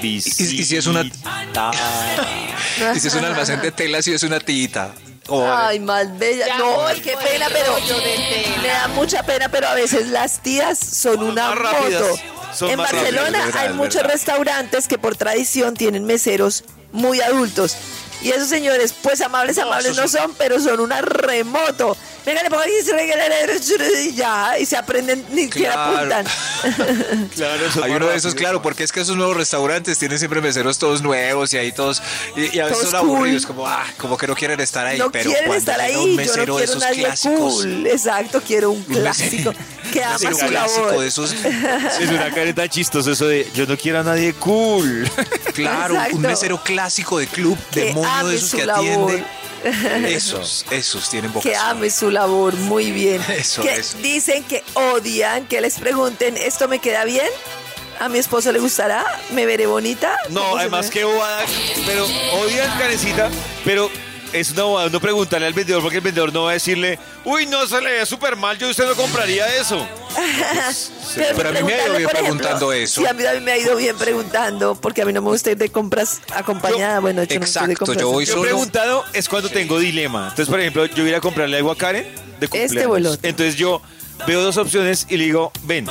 Y- 0.00 0.18
y 0.18 0.20
si 0.20 0.76
es 0.76 0.86
una-. 0.86 1.02
Y 2.94 3.00
si 3.00 3.08
es 3.08 3.14
un 3.14 3.24
almacén 3.24 3.60
de 3.60 3.72
telas 3.72 4.06
y 4.06 4.12
es 4.12 4.22
una 4.22 4.38
tita. 4.38 4.94
O- 5.28 5.44
Ay, 5.46 5.80
más 5.80 6.18
bella. 6.18 6.58
No, 6.58 6.86
ay, 6.86 7.00
qué 7.00 7.16
pena, 7.16 7.46
pero 7.50 7.74
me 8.62 8.68
da 8.68 8.88
mucha 8.88 9.22
pena, 9.22 9.48
pero 9.48 9.68
a 9.68 9.74
veces 9.74 10.08
las 10.08 10.42
tías 10.42 10.78
son 10.78 11.22
una 11.22 11.54
moto. 11.54 12.18
Son 12.54 12.70
en 12.70 12.76
Barcelona 12.76 13.22
rápidas, 13.24 13.46
es 13.48 13.54
verdad, 13.54 13.62
hay 13.68 13.74
muchos 13.74 13.94
verdad. 13.96 14.10
restaurantes 14.12 14.86
que 14.88 14.98
por 14.98 15.16
tradición 15.16 15.74
tienen 15.74 16.04
meseros 16.04 16.64
muy 16.92 17.20
adultos. 17.20 17.76
Y 18.22 18.30
esos 18.30 18.48
señores, 18.48 18.94
pues 19.02 19.20
amables, 19.20 19.58
amables 19.58 19.96
no 19.96 20.06
son, 20.08 20.34
pero 20.34 20.60
son 20.60 20.80
una 20.80 21.00
remoto. 21.02 21.96
Venga, 22.24 22.42
le 22.42 22.48
pongo 22.48 22.62
aquí 22.62 22.72
y 24.04 24.14
ya, 24.14 24.58
y 24.58 24.64
se 24.64 24.76
aprenden, 24.76 25.24
ni 25.32 25.42
siquiera 25.44 25.72
Claro. 25.74 25.96
apuntan. 25.96 26.26
Claro, 27.34 27.70
son 27.70 27.84
Hay 27.84 27.90
uno 27.92 28.06
de 28.06 28.16
esos, 28.16 28.34
claro, 28.34 28.62
porque 28.62 28.82
es 28.84 28.92
que 28.92 29.00
esos 29.00 29.16
nuevos 29.16 29.36
restaurantes 29.36 29.98
tienen 29.98 30.18
siempre 30.18 30.40
meseros 30.40 30.78
todos 30.78 31.02
nuevos 31.02 31.52
y 31.52 31.58
ahí 31.58 31.72
todos, 31.72 32.02
y, 32.36 32.56
y 32.56 32.60
a 32.60 32.64
veces 32.66 32.78
Todos 32.80 32.90
son 32.92 33.00
cool. 33.06 33.16
aburridos, 33.16 33.46
como, 33.46 33.66
ah, 33.66 33.84
como 33.98 34.16
que 34.16 34.26
no 34.26 34.34
quieren 34.34 34.58
estar 34.60 34.86
ahí. 34.86 34.98
no 34.98 35.10
pero 35.10 35.30
quieren 35.30 35.52
estar 35.52 35.80
ahí, 35.80 35.96
un 35.96 36.10
yo 36.10 36.16
mesero 36.16 36.46
no 36.46 36.56
de 36.58 36.64
quiero 36.64 36.78
esos 36.78 36.96
clásicos, 36.96 37.54
cool. 37.54 37.86
Exacto, 37.86 38.42
quiero 38.46 38.70
un 38.70 38.82
clásico 38.84 39.52
que 39.92 39.98
un 39.98 40.04
ama 40.04 40.12
mesero 40.14 40.36
su 40.38 40.46
clásico 40.46 40.86
labor. 40.86 41.00
de 41.00 41.06
esos, 41.08 41.32
Es 42.00 42.08
una 42.10 42.30
careta 42.34 42.68
chistosa 42.68 43.10
eso 43.12 43.26
de 43.26 43.46
yo 43.54 43.66
no 43.66 43.76
quiero 43.76 44.00
a 44.00 44.02
nadie 44.02 44.32
cool. 44.34 45.08
claro, 45.54 45.94
Exacto. 45.94 46.16
un 46.16 46.22
mesero 46.22 46.62
clásico 46.62 47.18
de 47.18 47.26
club, 47.26 47.58
de 47.72 47.92
Que 47.92 48.02
ame 48.02 48.30
de 48.30 48.36
esos 48.36 48.54
que 48.54 48.64
labor. 48.66 49.20
Esos, 49.64 50.66
esos 50.70 51.08
tienen 51.08 51.30
que 51.32 51.38
vocación. 51.38 51.62
ame 51.66 51.90
su 51.90 52.10
labor, 52.10 52.54
muy 52.54 52.92
bien. 52.92 53.22
Eso, 53.28 53.62
que 53.62 53.74
eso. 53.74 53.96
dicen 53.98 54.44
que 54.44 54.62
odian, 54.74 55.46
que 55.46 55.60
les 55.60 55.78
pregunten, 55.78 56.36
¿esto 56.36 56.68
me 56.68 56.78
queda 56.78 57.04
bien? 57.04 57.28
¿A 58.00 58.08
mi 58.08 58.18
esposo 58.18 58.50
le 58.52 58.58
gustará? 58.58 59.04
¿Me 59.30 59.46
veré 59.46 59.66
bonita? 59.66 60.16
No, 60.28 60.40
¿Cómo 60.42 60.54
se 60.54 60.60
además 60.62 60.90
que 60.90 61.04
bobada, 61.04 61.44
pero 61.86 62.04
odian 62.42 62.76
carecita, 62.78 63.30
pero 63.64 63.88
es 64.34 64.52
bobada 64.54 64.88
no 64.88 65.00
preguntarle 65.00 65.46
al 65.46 65.52
vendedor 65.52 65.80
porque 65.80 65.98
el 65.98 66.02
vendedor 66.02 66.32
no 66.32 66.44
va 66.44 66.50
a 66.50 66.52
decirle, 66.54 66.98
uy, 67.24 67.46
no, 67.46 67.66
se 67.66 67.80
le 67.80 67.92
ve 67.92 68.06
súper 68.06 68.34
mal, 68.36 68.58
yo 68.58 68.68
usted 68.68 68.84
no 68.84 68.94
compraría 68.94 69.46
eso. 69.56 69.86
Pero 71.36 71.48
a 71.48 71.52
mí 71.52 71.62
me 71.62 71.74
ha 71.74 71.86
ido 71.86 71.96
bien 71.96 72.08
preguntando 72.10 72.72
eso. 72.72 73.00
Sí, 73.00 73.06
a 73.06 73.12
mí, 73.12 73.24
a 73.24 73.32
mí 73.34 73.40
me 73.40 73.52
ha 73.52 73.58
ido 73.58 73.76
bien 73.76 73.96
preguntando, 73.96 74.74
porque 74.74 75.02
a 75.02 75.04
mí 75.04 75.12
no 75.12 75.22
me 75.22 75.28
gusta 75.28 75.52
ir 75.52 75.56
de 75.56 75.70
compras 75.70 76.20
acompañada. 76.34 76.96
Yo- 76.96 77.00
bueno, 77.02 77.22
yo 77.22 77.38
no 77.38 77.44
estoy 77.44 77.66
de 77.68 77.72
exacto, 77.72 77.86
compras. 77.86 78.00
yo 78.00 78.10
voy 78.10 78.24
Yo 78.26 78.38
he 78.38 78.40
preguntado 78.42 79.04
es 79.12 79.28
cuando 79.28 79.48
tengo 79.48 79.78
dilema. 79.78 80.24
Entonces, 80.30 80.48
por 80.48 80.58
ejemplo, 80.60 80.84
yo 80.86 80.96
voy 80.96 81.06
a 81.06 81.08
ir 81.10 81.14
a 81.14 81.20
comprarle 81.20 81.56
algo 81.56 81.70
a 81.70 81.76
Karen 81.76 82.04
de 82.40 82.48
cumpleaños. 82.48 82.72
Este 82.72 82.86
o 82.86 82.96
el 82.96 83.06
otro. 83.06 83.28
Entonces 83.28 83.56
yo 83.56 83.80
veo 84.26 84.42
dos 84.42 84.56
opciones 84.56 85.06
y 85.08 85.16
le 85.16 85.24
digo, 85.24 85.52
ven, 85.62 85.86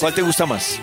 ¿cuál 0.00 0.14
te 0.14 0.22
gusta 0.22 0.46
más? 0.46 0.80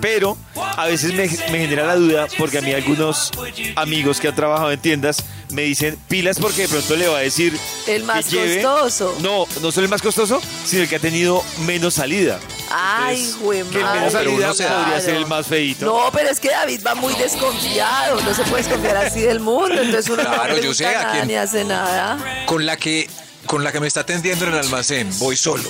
Pero 0.00 0.36
a 0.54 0.86
veces 0.86 1.12
me, 1.14 1.26
me 1.52 1.58
genera 1.66 1.86
la 1.86 1.96
duda 1.96 2.26
porque 2.38 2.58
a 2.58 2.60
mí 2.60 2.72
algunos 2.72 3.30
amigos 3.76 4.20
que 4.20 4.28
han 4.28 4.34
trabajado 4.34 4.70
en 4.72 4.78
tiendas 4.80 5.24
me 5.50 5.62
dicen 5.62 5.98
pilas 6.08 6.38
porque 6.40 6.62
de 6.62 6.68
pronto 6.68 6.96
le 6.96 7.08
va 7.08 7.18
a 7.18 7.20
decir 7.20 7.56
El 7.86 8.04
más 8.04 8.24
que 8.26 8.36
lleve- 8.36 8.62
costoso. 8.62 9.14
No, 9.20 9.46
no 9.60 9.72
solo 9.72 9.84
el 9.84 9.90
más 9.90 10.02
costoso, 10.02 10.40
sino 10.64 10.82
el 10.82 10.88
que 10.88 10.96
ha 10.96 11.00
tenido 11.00 11.42
menos 11.66 11.94
salida. 11.94 12.38
Ay, 12.70 13.32
güey, 13.40 13.62
Que 13.64 13.78
el 13.78 13.84
menos 13.84 14.12
salida 14.12 14.52
uno 14.52 14.68
podría 14.68 15.00
ser 15.00 15.14
el 15.14 15.26
más 15.26 15.46
feito. 15.46 15.86
No, 15.86 16.10
pero 16.12 16.28
es 16.30 16.40
que 16.40 16.48
David 16.50 16.80
va 16.86 16.94
muy 16.96 17.14
desconfiado. 17.14 18.20
No 18.22 18.34
se 18.34 18.42
puede 18.44 18.64
desconfiar 18.64 18.96
así 18.96 19.20
del 19.20 19.40
mundo. 19.40 19.80
Entonces 19.80 20.08
uno 20.10 20.22
Claro, 20.22 20.56
no 20.56 20.62
yo 20.62 20.74
sé 20.74 20.86
a 20.86 20.92
nada 20.92 21.12
quién- 21.12 21.28
ni 21.28 21.34
hace 21.36 21.64
nada. 21.64 22.18
con 22.46 22.66
la 22.66 22.76
que 22.76 23.08
con 23.46 23.62
la 23.62 23.70
que 23.70 23.78
me 23.78 23.86
está 23.86 24.00
atendiendo 24.00 24.44
en 24.46 24.54
el 24.54 24.58
almacén, 24.58 25.08
voy 25.20 25.36
solo. 25.36 25.62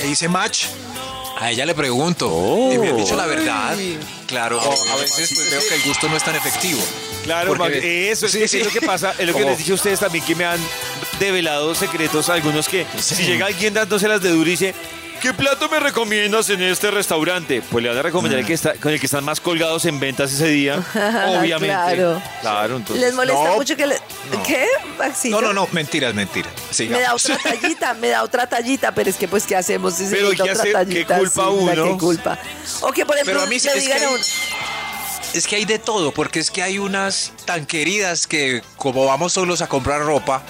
E 0.00 0.08
hice 0.08 0.28
match. 0.28 0.64
A 1.40 1.50
ella 1.52 1.66
le 1.66 1.74
pregunto 1.74 2.26
y 2.72 2.78
me 2.78 2.88
han 2.88 2.96
dicho 2.96 3.14
la 3.14 3.26
verdad. 3.26 3.76
Claro, 4.26 4.58
o 4.58 4.92
a 4.92 4.96
veces 4.96 5.30
pues 5.34 5.50
veo 5.50 5.60
que 5.68 5.74
el 5.74 5.82
gusto 5.82 6.08
no 6.08 6.16
es 6.16 6.24
tan 6.24 6.34
efectivo. 6.34 6.80
Claro, 7.28 7.54
Porque- 7.56 7.74
Max, 7.76 7.84
eso 7.84 8.26
es, 8.26 8.32
Sí, 8.32 8.38
que 8.38 8.48
sí. 8.48 8.58
es 8.60 8.66
lo 8.66 8.72
que 8.72 8.80
pasa, 8.82 9.14
es 9.18 9.26
lo 9.26 9.34
que 9.34 9.44
les 9.44 9.58
dije 9.58 9.72
a 9.72 9.74
ustedes 9.74 10.00
también 10.00 10.24
que 10.24 10.34
me 10.34 10.44
han 10.44 10.60
develado 11.20 11.74
secretos 11.74 12.28
algunos 12.28 12.68
que 12.68 12.86
si 12.98 13.24
llega 13.24 13.46
alguien 13.46 13.74
dándoselas 13.74 14.20
de 14.22 14.30
duro 14.30 14.48
y 14.48 14.52
dice 14.52 14.74
¿Qué 15.20 15.34
plato 15.34 15.68
me 15.68 15.80
recomiendas 15.80 16.48
en 16.48 16.62
este 16.62 16.92
restaurante? 16.92 17.60
Pues 17.72 17.82
le 17.82 17.88
van 17.88 17.98
a 17.98 18.02
recomendar 18.02 18.38
el 18.38 18.46
que 18.46 18.52
está, 18.54 18.74
con 18.74 18.92
el 18.92 19.00
que 19.00 19.06
están 19.06 19.24
más 19.24 19.40
colgados 19.40 19.84
en 19.86 19.98
ventas 19.98 20.32
ese 20.32 20.46
día, 20.46 20.76
obviamente. 20.94 21.66
Claro. 21.74 22.22
Claro, 22.40 22.76
entonces. 22.76 23.04
Les 23.04 23.14
molesta 23.14 23.42
No, 23.48 23.56
mucho 23.56 23.74
que 23.76 23.86
le... 23.88 23.96
¿Qué, 24.46 24.64
Maxito? 24.96 25.40
No, 25.40 25.48
no, 25.48 25.52
no, 25.52 25.68
mentiras, 25.72 26.14
mentiras. 26.14 26.52
Me 26.78 27.00
da 27.00 27.14
otra 27.16 27.36
tallita, 27.36 27.94
me 27.94 28.08
da 28.10 28.22
otra 28.22 28.46
tallita, 28.46 28.92
pero 28.94 29.10
es 29.10 29.16
que 29.16 29.26
pues 29.26 29.44
¿qué 29.44 29.56
hacemos? 29.56 29.94
Si 29.94 30.06
Pero 30.08 30.30
¿qué 30.30 30.42
otra 30.42 30.52
hace- 30.52 30.86
qué 30.88 31.04
culpa 31.04 31.42
sí, 31.42 31.50
uno? 31.50 31.84
¿Qué 31.84 31.98
culpa? 31.98 32.38
O 32.82 32.92
que 32.92 33.04
por 33.04 33.16
ejemplo 33.16 33.34
Pero 33.34 33.42
a 33.44 33.46
mí 33.46 33.58
sí 33.58 33.66
le 33.66 33.74
que 33.74 33.80
digan 33.80 34.04
a 34.04 34.10
uno, 34.10 34.22
Es 35.34 35.46
que 35.46 35.56
hay 35.56 35.64
de 35.64 35.78
todo, 35.78 36.12
porque 36.12 36.40
es 36.40 36.50
que 36.50 36.62
hay 36.62 36.78
unas 36.78 37.32
tan 37.44 37.66
queridas 37.66 38.26
que 38.26 38.62
como 38.76 39.04
vamos 39.04 39.34
solos 39.34 39.60
a 39.60 39.68
comprar 39.68 40.00
ropa, 40.00 40.42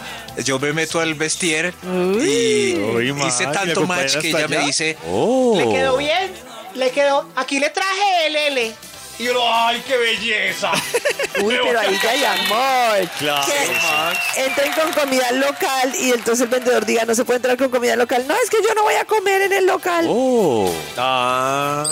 yo 0.45 0.59
me 0.59 0.73
meto 0.73 1.01
al 1.01 1.15
vestier 1.15 1.75
y 1.83 2.75
Uy, 2.77 3.11
hice 3.11 3.13
Max, 3.13 3.41
¿le 3.41 3.47
tanto 3.47 3.87
match 3.87 4.17
que 4.19 4.31
ella 4.31 4.47
me 4.49 4.59
dice, 4.59 4.97
Le 5.05 5.69
quedó 5.69 5.97
bien, 5.97 6.33
le 6.75 6.91
quedó. 6.91 7.29
Aquí 7.37 7.59
le 7.59 7.71
traje 7.71 8.27
el 8.27 8.37
L. 8.37 8.75
Y 9.19 9.25
yo, 9.25 9.35
¡ay, 9.53 9.83
qué 9.85 9.97
belleza! 9.97 10.71
Uy, 11.43 11.59
pero 11.61 11.81
ahí 11.81 11.99
ya 12.01 12.11
hay 12.11 12.25
amor. 12.25 13.09
Claro, 13.19 13.47
Que 13.47 13.73
Max. 13.73 14.19
entren 14.37 14.73
con 14.75 14.93
comida 14.93 15.33
local 15.33 15.93
y 16.01 16.13
entonces 16.13 16.43
el 16.43 16.49
vendedor 16.49 16.87
diga, 16.87 17.05
no 17.05 17.17
se 17.17 17.25
puede 17.25 17.39
entrar 17.39 17.57
con 17.57 17.69
comida 17.69 17.97
local. 17.97 18.25
No, 18.29 18.35
es 18.37 18.49
que 18.49 18.59
yo 18.63 18.73
no 18.75 18.85
voy 18.85 18.95
a 18.95 19.05
comer 19.07 19.43
en 19.43 19.53
el 19.55 19.67
local. 19.67 20.07
Oh. 20.09 20.73
Ah. 20.97 21.91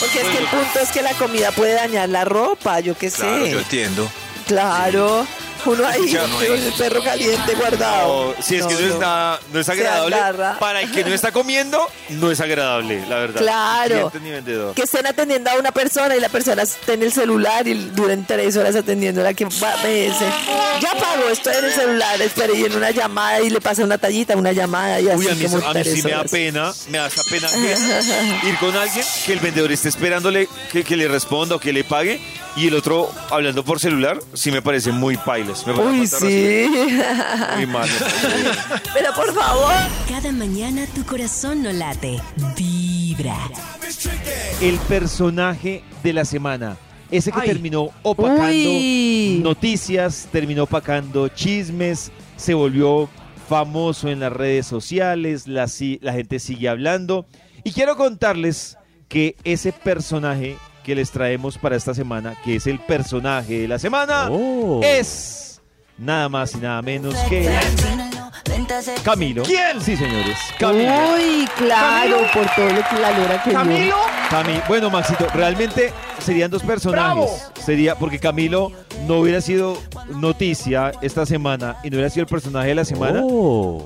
Porque 0.00 0.20
es 0.20 0.28
que 0.28 0.38
el 0.38 0.46
punto 0.46 0.78
es 0.80 0.90
que 0.90 1.02
la 1.02 1.14
comida 1.14 1.50
puede 1.52 1.74
dañar 1.74 2.08
la 2.08 2.24
ropa, 2.24 2.80
yo 2.80 2.96
qué 2.96 3.10
sé. 3.10 3.22
claro, 3.22 3.46
yo 3.46 3.58
entiendo. 3.58 4.10
Claro. 4.46 5.26
Uno 5.68 5.86
ahí, 5.86 6.16
hay- 6.16 6.46
el 6.66 6.72
perro 6.72 7.02
caliente 7.02 7.54
guardado. 7.54 8.34
Si 8.40 8.56
es 8.56 8.66
que 8.66 8.74
no, 8.74 8.80
es 8.80 8.94
no. 8.94 8.98
nada- 9.00 9.40
no 9.52 9.60
es 9.60 9.68
agradable. 9.68 10.16
Para 10.58 10.80
el 10.82 10.90
que 10.90 11.04
no 11.04 11.14
está 11.14 11.32
comiendo, 11.32 11.86
no 12.10 12.30
es 12.30 12.40
agradable, 12.40 13.04
la 13.06 13.16
verdad. 13.16 13.40
Claro. 13.40 14.12
Ni 14.22 14.30
ni. 14.30 14.74
Que 14.74 14.82
estén 14.82 15.06
atendiendo 15.06 15.50
a 15.50 15.54
una 15.54 15.72
persona 15.72 16.16
y 16.16 16.20
la 16.20 16.28
persona 16.28 16.62
esté 16.62 16.94
en 16.94 17.02
el 17.02 17.12
celular 17.12 17.66
y 17.68 17.74
duren 17.74 18.24
tres 18.26 18.56
horas 18.56 18.74
atendiéndola 18.76 19.34
que 19.34 19.44
va, 19.44 19.76
me 19.82 20.06
dice, 20.06 20.24
ya 20.80 20.92
pago, 20.92 21.28
estoy 21.30 21.54
en 21.56 21.64
el 21.66 21.72
celular, 21.72 22.22
espere, 22.22 22.54
y 22.54 22.64
en 22.64 22.74
una 22.76 22.90
llamada 22.90 23.40
y 23.40 23.50
le 23.50 23.60
pasa 23.60 23.84
una 23.84 23.98
tallita, 23.98 24.36
una 24.36 24.52
llamada 24.52 25.00
y 25.00 25.08
así 25.08 25.18
Uy, 25.18 25.28
a 25.28 25.34
mí, 25.34 25.44
como 25.44 25.68
a 25.68 25.84
sí 25.84 26.02
me 26.02 26.10
da 26.10 26.24
pena, 26.24 26.72
me 26.88 26.98
da 26.98 27.08
pena 27.30 27.48
ir 28.42 28.56
con 28.58 28.76
alguien 28.76 29.04
que 29.26 29.32
el 29.32 29.40
vendedor 29.40 29.72
esté 29.72 29.88
esperándole 29.88 30.48
que, 30.72 30.84
que 30.84 30.96
le 30.96 31.08
responda 31.08 31.56
o 31.56 31.60
que 31.60 31.72
le 31.72 31.84
pague 31.84 32.20
y 32.58 32.66
el 32.66 32.74
otro 32.74 33.08
hablando 33.30 33.64
por 33.64 33.78
celular, 33.78 34.18
sí 34.34 34.50
me 34.50 34.60
parece 34.60 34.90
muy 34.90 35.16
pailes. 35.16 35.64
Me 35.64 35.74
parece 35.74 36.16
Uy, 36.24 36.32
sí. 36.32 36.68
Muy 37.56 37.66
mal. 37.66 37.88
me 37.88 37.98
parece. 37.98 38.54
Pero 38.94 39.14
por 39.14 39.32
favor. 39.32 39.72
Cada 40.08 40.32
mañana 40.32 40.86
tu 40.92 41.04
corazón 41.04 41.62
no 41.62 41.70
late, 41.72 42.20
vibra. 42.56 43.38
El 44.60 44.76
personaje 44.80 45.84
de 46.02 46.12
la 46.12 46.24
semana. 46.24 46.76
Ese 47.12 47.30
que 47.30 47.40
terminó 47.42 47.90
opacando 48.02 48.70
Uy. 48.70 49.40
noticias, 49.42 50.28
terminó 50.30 50.64
opacando 50.64 51.28
chismes, 51.28 52.10
se 52.36 52.54
volvió 52.54 53.08
famoso 53.48 54.08
en 54.08 54.20
las 54.20 54.32
redes 54.32 54.66
sociales, 54.66 55.46
la 55.46 55.68
gente 55.68 56.38
sigue 56.38 56.68
hablando. 56.68 57.24
Y 57.62 57.72
quiero 57.72 57.96
contarles 57.96 58.76
que 59.08 59.36
ese 59.44 59.72
personaje 59.72 60.56
que 60.84 60.94
les 60.94 61.10
traemos 61.10 61.58
para 61.58 61.76
esta 61.76 61.94
semana, 61.94 62.34
que 62.44 62.56
es 62.56 62.66
el 62.66 62.78
personaje 62.80 63.60
de 63.60 63.68
la 63.68 63.78
semana, 63.78 64.30
es 64.82 65.60
nada 65.96 66.28
más 66.28 66.54
y 66.54 66.58
nada 66.58 66.80
menos 66.82 67.14
que 67.28 67.48
Camilo. 69.04 69.42
¿Quién? 69.44 69.80
Sí, 69.80 69.96
señores. 69.96 70.36
Camilo. 70.58 70.92
Uy, 71.14 71.48
claro, 71.56 72.18
por 72.32 72.46
todo 72.54 72.68
lo 72.68 72.82
que 72.88 73.00
la 73.00 73.18
lora 73.18 73.42
que 73.42 73.52
Camilo, 73.52 73.96
Cami, 74.30 74.60
bueno, 74.68 74.90
Maxito, 74.90 75.26
realmente 75.34 75.92
serían 76.18 76.50
dos 76.50 76.62
personajes. 76.62 77.50
Sería 77.64 77.94
porque 77.94 78.18
Camilo 78.18 78.72
no 79.06 79.18
hubiera 79.18 79.40
sido 79.40 79.78
noticia 80.08 80.92
esta 81.02 81.26
semana 81.26 81.76
y 81.82 81.90
no 81.90 81.96
hubiera 81.96 82.10
sido 82.10 82.24
el 82.24 82.28
personaje 82.28 82.68
de 82.68 82.74
la 82.74 82.84
semana. 82.84 83.22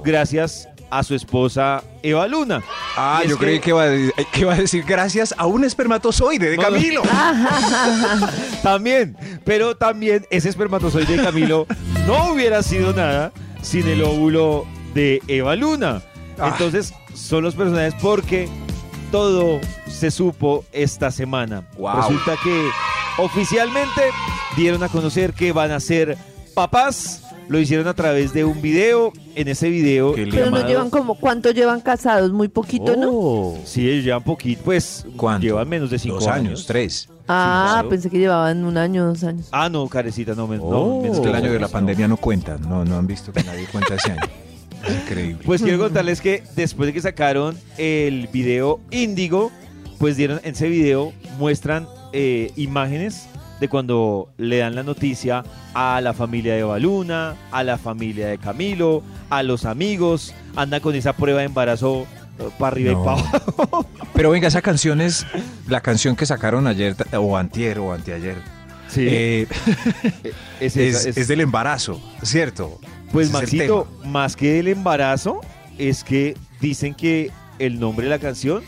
Gracias 0.04 0.68
a 0.92 1.02
su 1.02 1.14
esposa 1.14 1.82
Eva 2.02 2.28
Luna. 2.28 2.62
Ah, 2.96 3.22
yo 3.26 3.38
creí 3.38 3.60
que 3.60 3.70
iba, 3.70 3.82
a, 3.82 3.86
de- 3.88 4.12
que 4.30 4.40
iba 4.42 4.52
a 4.52 4.56
decir 4.58 4.84
gracias 4.86 5.34
a 5.38 5.46
un 5.46 5.64
espermatozoide 5.64 6.50
de 6.50 6.56
No, 6.58 6.62
no. 6.64 6.68
Camilo. 6.68 7.02
También, 8.62 9.16
pero 9.44 9.76
también 9.76 10.26
ese 10.30 10.48
espermatozoide 10.48 11.16
de 11.16 11.22
Camilo 11.22 11.66
no 12.06 12.32
hubiera 12.32 12.62
sido 12.62 12.92
nada 12.92 13.32
sin 13.62 13.88
el 13.88 14.02
óvulo 14.02 14.66
de 14.94 15.22
Eva 15.28 15.56
Luna. 15.56 16.02
Ah. 16.38 16.48
Entonces, 16.52 16.92
son 17.14 17.42
los 17.44 17.54
personajes 17.54 17.94
porque 18.00 18.48
todo 19.10 19.60
se 19.88 20.10
supo 20.10 20.64
esta 20.72 21.10
semana. 21.10 21.66
Wow. 21.78 21.96
Resulta 21.96 22.36
que 22.42 22.68
oficialmente 23.18 24.02
dieron 24.56 24.82
a 24.82 24.88
conocer 24.88 25.32
que 25.32 25.52
van 25.52 25.70
a 25.70 25.80
ser 25.80 26.16
papás. 26.54 27.22
Lo 27.48 27.58
hicieron 27.58 27.86
a 27.88 27.94
través 27.94 28.32
de 28.32 28.44
un 28.44 28.60
video. 28.62 29.12
En 29.34 29.48
ese 29.48 29.68
video. 29.70 30.14
Pero 30.14 30.50
no 30.50 30.66
llevan 30.66 30.90
como, 30.90 31.14
¿cuánto 31.14 31.50
llevan 31.52 31.80
casados? 31.80 32.32
Muy 32.32 32.48
poquito, 32.48 32.96
¿no? 32.96 33.08
Oh. 33.10 33.58
Sí, 33.64 33.88
ellos 33.88 34.04
llevan 34.04 34.22
poquito, 34.22 34.62
pues 34.64 35.06
¿Cuánto? 35.16 35.46
llevan 35.46 35.68
menos 35.68 35.90
de 35.90 35.98
cinco 35.98 36.16
Dos 36.16 36.28
años, 36.28 36.66
tres. 36.66 37.08
Ah, 37.28 37.84
pensé 37.88 38.10
que 38.10 38.18
llevaban 38.18 38.64
un 38.64 38.76
año, 38.76 39.06
dos 39.06 39.24
años. 39.24 39.46
Ah, 39.52 39.68
no, 39.70 39.86
carecita, 39.88 40.34
no, 40.34 40.46
men- 40.46 40.58
no, 40.60 41.00
que 41.22 41.28
el 41.28 41.34
año 41.34 41.50
de 41.52 41.60
la 41.60 41.68
pandemia 41.68 42.08
no 42.08 42.16
cuenta. 42.18 42.58
No, 42.58 42.84
no 42.84 42.96
han 42.98 43.06
visto 43.06 43.32
que 43.32 43.42
nadie 43.42 43.66
cuenta 43.72 43.94
ese 43.94 44.12
año. 44.12 44.20
Increíble. 45.02 45.42
Pues 45.44 45.62
quiero 45.62 45.78
contarles 45.78 46.20
que 46.20 46.42
después 46.56 46.88
de 46.88 46.92
que 46.92 47.00
sacaron 47.00 47.56
el 47.78 48.26
video 48.32 48.80
Índigo, 48.90 49.50
pues 49.98 50.16
dieron 50.16 50.40
en 50.44 50.52
ese 50.52 50.68
video 50.68 51.12
muestran 51.38 51.86
eh, 52.12 52.50
imágenes 52.56 53.28
de 53.62 53.68
cuando 53.68 54.28
le 54.38 54.58
dan 54.58 54.74
la 54.74 54.82
noticia 54.82 55.44
a 55.72 56.00
la 56.02 56.12
familia 56.12 56.54
de 56.54 56.64
Baluna, 56.64 57.36
a 57.52 57.62
la 57.62 57.78
familia 57.78 58.26
de 58.26 58.36
Camilo, 58.38 59.02
a 59.30 59.42
los 59.42 59.64
amigos, 59.64 60.34
anda 60.56 60.80
con 60.80 60.94
esa 60.96 61.12
prueba 61.14 61.38
de 61.38 61.46
embarazo 61.46 62.04
para 62.58 62.72
arriba 62.72 62.92
No. 62.92 63.00
y 63.00 63.04
para 63.04 63.20
abajo. 63.20 63.86
Pero 64.14 64.30
venga, 64.30 64.48
esa 64.48 64.62
canción 64.62 65.00
es 65.00 65.24
la 65.68 65.80
canción 65.80 66.16
que 66.16 66.26
sacaron 66.26 66.66
ayer, 66.66 66.96
o 67.16 67.36
antier, 67.36 67.78
o 67.78 67.92
anteayer. 67.92 68.36
Sí, 68.88 69.06
Eh, 69.08 69.46
es, 70.60 70.76
es, 70.76 70.96
esa, 70.96 71.08
es- 71.10 71.16
es 71.16 71.28
del 71.28 71.40
embarazo, 71.40 72.00
¿cierto? 72.22 72.78
Pues 73.12 73.30
Maxito, 73.30 73.86
más 74.06 74.34
que 74.36 74.54
del 74.54 74.68
embarazo, 74.68 75.40
es 75.78 76.02
que 76.02 76.36
dicen 76.60 76.94
que 76.94 77.30
el 77.60 77.78
nombre 77.78 78.04
de 78.06 78.10
la 78.10 78.18
canción 78.18 78.62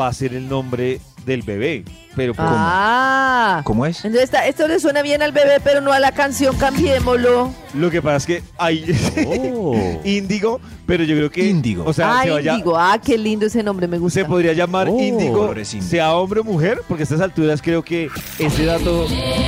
va 0.00 0.08
a 0.08 0.12
ser 0.14 0.32
el 0.34 0.48
nombre 0.48 1.00
del 1.28 1.42
bebé. 1.42 1.84
Pero 2.16 2.34
pues, 2.34 2.48
Ah. 2.50 3.60
¿Cómo 3.64 3.86
es? 3.86 4.04
Entonces 4.04 4.30
esto 4.46 4.66
le 4.66 4.80
suena 4.80 5.02
bien 5.02 5.22
al 5.22 5.30
bebé, 5.30 5.60
pero 5.62 5.80
no 5.80 5.92
a 5.92 6.00
la 6.00 6.10
canción, 6.10 6.56
cambiémoslo. 6.56 7.52
lo 7.74 7.90
que 7.90 8.02
pasa 8.02 8.16
es 8.16 8.26
que 8.26 8.42
hay 8.58 8.84
Índigo, 10.04 10.60
pero 10.86 11.04
yo 11.04 11.14
creo 11.14 11.30
que 11.30 11.46
Índigo. 11.48 11.84
O 11.84 11.92
sea, 11.92 12.18
ah, 12.18 12.22
se, 12.24 12.30
vaya- 12.30 12.52
Índigo. 12.54 12.76
Ah, 12.76 12.98
qué 13.04 13.16
lindo 13.16 13.46
ese 13.46 13.62
nombre, 13.62 13.86
me 13.86 13.98
gusta. 13.98 14.20
se 14.20 14.26
podría 14.26 14.52
llamar 14.52 14.88
Oh, 14.90 14.98
Índigo, 15.00 15.54
sea 15.64 16.14
hombre 16.14 16.40
o 16.40 16.44
mujer, 16.44 16.80
porque 16.88 17.02
a 17.02 17.04
estas 17.04 17.20
alturas 17.20 17.62
creo 17.62 17.82
que 17.84 18.08
ese 18.38 18.64
dato 18.64 19.06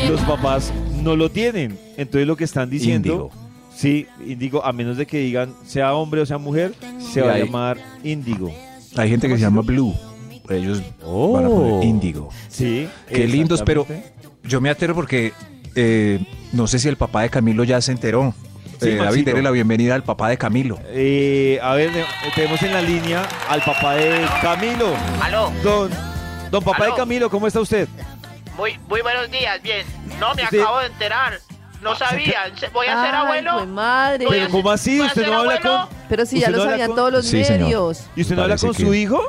los 0.09 0.21
papás 0.23 0.73
no 1.03 1.17
lo 1.17 1.31
tienen. 1.31 1.77
Entonces 1.97 2.27
lo 2.27 2.37
que 2.37 2.45
están 2.45 2.71
diciendo, 2.71 3.09
Índigo. 3.09 3.31
sí, 3.75 4.07
Índigo, 4.25 4.65
a 4.65 4.73
menos 4.73 4.97
de 4.97 5.07
que 5.07 5.19
digan 5.19 5.55
sea 5.67 5.95
hombre 5.95 6.21
o 6.21 6.27
sea 6.27 6.39
mujer, 6.39 6.73
se 7.13 7.23
va 7.23 7.33
a 7.35 7.39
llamar 7.39 7.79
Índigo. 8.05 8.53
Hay 8.97 9.09
gente 9.09 9.27
que 9.29 9.35
se 9.35 9.41
llama 9.43 9.63
Blue. 9.63 9.95
Ellos 10.51 10.83
van 11.01 11.45
a 11.45 11.49
poner 11.49 11.85
Índigo. 11.85 12.29
Sí. 12.49 12.89
Qué 13.09 13.27
lindos, 13.27 13.63
pero 13.65 13.87
yo 14.43 14.61
me 14.61 14.69
aterro 14.71 14.95
porque 14.95 15.33
eh, 15.77 16.19
no 16.53 16.67
sé 16.67 16.79
si 16.79 16.89
el 16.89 16.97
papá 16.97 17.23
de 17.23 17.31
Camilo 17.31 17.65
ya 17.65 17.81
se 17.81 17.93
enteró. 17.93 18.35
Sí, 18.81 18.89
Eh, 18.91 18.97
David, 18.97 19.27
dele 19.27 19.43
la 19.43 19.51
bienvenida 19.51 19.95
al 19.95 20.03
papá 20.03 20.29
de 20.31 20.39
Camilo. 20.39 20.79
Eh, 20.87 21.59
a 21.63 21.75
ver, 21.75 21.91
eh, 21.95 22.05
tenemos 22.35 22.63
en 22.63 22.73
la 22.73 22.81
línea 22.83 23.23
al 23.49 23.63
papá 23.63 23.95
de 23.95 24.27
Camilo. 24.41 24.89
Aló, 25.21 25.53
Don, 25.63 25.91
don 26.51 26.65
papá 26.65 26.85
Aló. 26.85 26.95
de 26.95 26.99
Camilo, 26.99 27.29
¿cómo 27.31 27.47
está 27.47 27.61
usted? 27.61 27.87
muy, 28.57 28.79
muy 28.89 29.01
buenos 29.03 29.31
días, 29.31 29.61
bien. 29.63 29.87
No, 30.19 30.35
me 30.35 30.43
Usted- 30.45 30.61
acabo 30.61 30.81
de 30.81 30.87
enterar. 30.87 31.39
No 31.83 31.95
sabía. 31.97 32.41
¿Voy 32.75 32.89
a 32.89 33.03
ser 33.05 33.15
Ay, 33.15 33.23
abuelo? 33.25 33.67
madre. 33.67 34.27
Voy 34.27 34.37
a 34.37 34.41
Pero 34.41 34.51
¿cómo 34.53 34.71
así? 34.71 34.99
voy 34.99 35.07
a 35.07 35.09
¿Usted 35.09 35.27
no 35.27 35.39
habla 35.39 35.53
abuelo? 35.55 35.89
con...? 35.89 35.99
Pero 36.11 36.27
si 36.27 36.41
ya 36.41 36.49
¿Usted 36.49 36.59
lo 36.59 36.65
sabían 36.65 36.87
con- 36.89 36.97
todos 36.97 37.13
los 37.13 37.25
Sí, 37.27 37.43
señor. 37.45 37.61
medios. 37.63 38.03
¿Y 38.17 38.21
usted 38.23 38.37
no 38.37 38.43
habla 38.43 38.57
con 38.59 38.75
que- 38.75 38.83
su 38.85 38.93
hijo? 38.95 39.23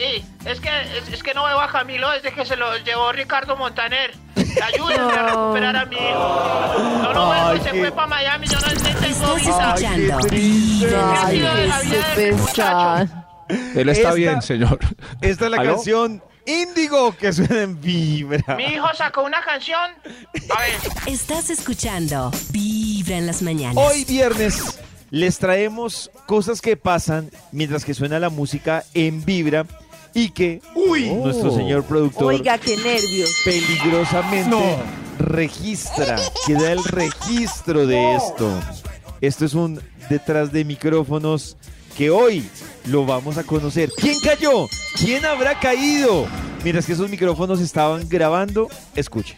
Sí, 0.00 0.24
es 0.46 0.60
que, 0.60 0.68
es, 0.96 1.08
es 1.12 1.22
que 1.22 1.34
no 1.34 1.44
veo 1.44 1.60
a 1.60 1.70
Camilo 1.70 2.10
desde 2.10 2.32
que 2.32 2.46
se 2.46 2.56
lo 2.56 2.74
llevó 2.78 3.12
Ricardo 3.12 3.54
Montaner. 3.54 4.12
Ayúdenme 4.64 5.12
a 5.18 5.26
recuperar 5.26 5.76
a 5.76 5.84
mi 5.84 5.96
hijo. 5.96 7.00
No, 7.02 7.12
no, 7.12 7.32
Ay, 7.32 7.58
veo, 7.58 7.64
se 7.64 7.70
fue 7.78 7.92
para 7.92 8.06
Miami, 8.06 8.46
yo 8.46 8.58
no 8.60 8.66
tengo 8.66 8.88
Estás 9.00 9.36
visa. 9.36 9.68
escuchando 9.68 10.18
qué 10.22 10.28
triste. 10.28 10.96
Ay, 10.96 11.38
qué 11.40 11.64
ese 11.66 12.32
pesar. 12.32 13.08
Él 13.74 13.88
está 13.90 14.02
Esta- 14.08 14.14
bien, 14.14 14.40
señor. 14.42 14.78
Esta 15.20 15.44
es 15.44 15.50
la 15.50 15.58
¿Aló? 15.58 15.74
canción 15.74 16.22
Índigo 16.46 17.14
que 17.16 17.32
suena 17.34 17.60
en 17.62 17.78
Vibra. 17.80 18.56
Mi 18.56 18.64
hijo 18.64 18.86
sacó 18.96 19.22
una 19.22 19.42
canción. 19.42 19.90
A 20.56 20.60
ver, 20.62 20.76
Estás 21.06 21.50
escuchando 21.50 22.30
Vibra 22.50 23.18
en 23.18 23.26
las 23.26 23.42
mañanas. 23.42 23.76
Hoy 23.76 24.04
viernes 24.06 24.80
les 25.10 25.38
traemos 25.38 26.10
cosas 26.26 26.62
que 26.62 26.76
pasan 26.78 27.30
mientras 27.52 27.84
que 27.84 27.92
suena 27.92 28.18
la 28.18 28.30
música 28.30 28.84
en 28.94 29.22
Vibra 29.24 29.66
y 30.14 30.30
que 30.30 30.60
nuestro 31.22 31.54
señor 31.54 31.84
productor 31.84 32.34
Oiga, 32.34 32.58
qué 32.58 32.76
nervios. 32.76 33.30
peligrosamente 33.44 34.76
registra, 35.18 36.16
que 36.46 36.54
da 36.54 36.72
el 36.72 36.82
registro 36.84 37.86
de 37.86 38.16
esto. 38.16 38.50
Esto 39.20 39.44
es 39.44 39.54
un 39.54 39.80
detrás 40.08 40.50
de 40.50 40.64
micrófonos 40.64 41.56
que 41.96 42.10
hoy 42.10 42.48
lo 42.86 43.04
vamos 43.04 43.36
a 43.38 43.44
conocer. 43.44 43.90
¿Quién 43.96 44.18
cayó? 44.20 44.66
¿Quién 44.96 45.24
habrá 45.24 45.58
caído? 45.58 46.26
Mientras 46.64 46.86
que 46.86 46.92
esos 46.92 47.08
micrófonos 47.10 47.60
estaban 47.60 48.08
grabando, 48.08 48.68
escuchen. 48.94 49.36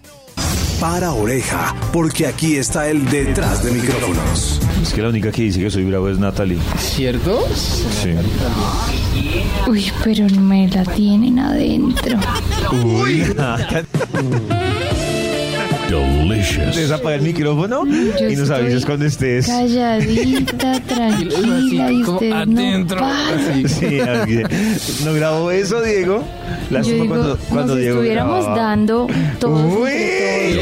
Para 0.82 1.12
oreja, 1.12 1.76
porque 1.92 2.26
aquí 2.26 2.56
está 2.56 2.88
el 2.88 3.08
detrás 3.08 3.62
de 3.62 3.70
micrófonos. 3.70 4.60
Es 4.82 4.92
que 4.92 5.00
la 5.00 5.10
única 5.10 5.30
que 5.30 5.42
dice 5.42 5.60
que 5.60 5.70
soy 5.70 5.84
bravo 5.84 6.08
es 6.08 6.18
Natalie. 6.18 6.58
¿Cierto? 6.76 7.46
Sí. 7.54 8.10
Uy, 9.68 9.92
pero 10.02 10.26
me 10.40 10.66
la 10.66 10.82
tienen 10.82 11.38
adentro. 11.38 12.18
Entonces 15.88 16.90
apaga 16.90 17.16
el 17.16 17.22
micrófono 17.22 17.84
y 17.86 18.36
nos 18.36 18.50
avisas 18.50 18.84
cuando 18.84 19.04
estés. 19.06 19.46
Calladita, 19.46 20.80
tranquila 20.86 21.92
y 21.92 22.02
usted 22.02 22.32
adentro. 22.32 23.00
no. 23.00 23.68
Sí, 23.68 24.00
así. 24.00 24.42
no 25.04 25.12
grabó 25.14 25.50
eso, 25.50 25.80
Diego. 25.82 26.24
Yo 26.70 26.76
Lástima 26.78 27.02
digo, 27.02 27.08
cuando, 27.14 27.36
cuando 27.48 27.74
nos 27.74 27.78
Diego 27.82 27.96
estuviéramos 27.96 28.44
grababa. 28.44 28.62
dando 28.68 29.06
todos 29.38 29.76
Uy. 29.80 29.90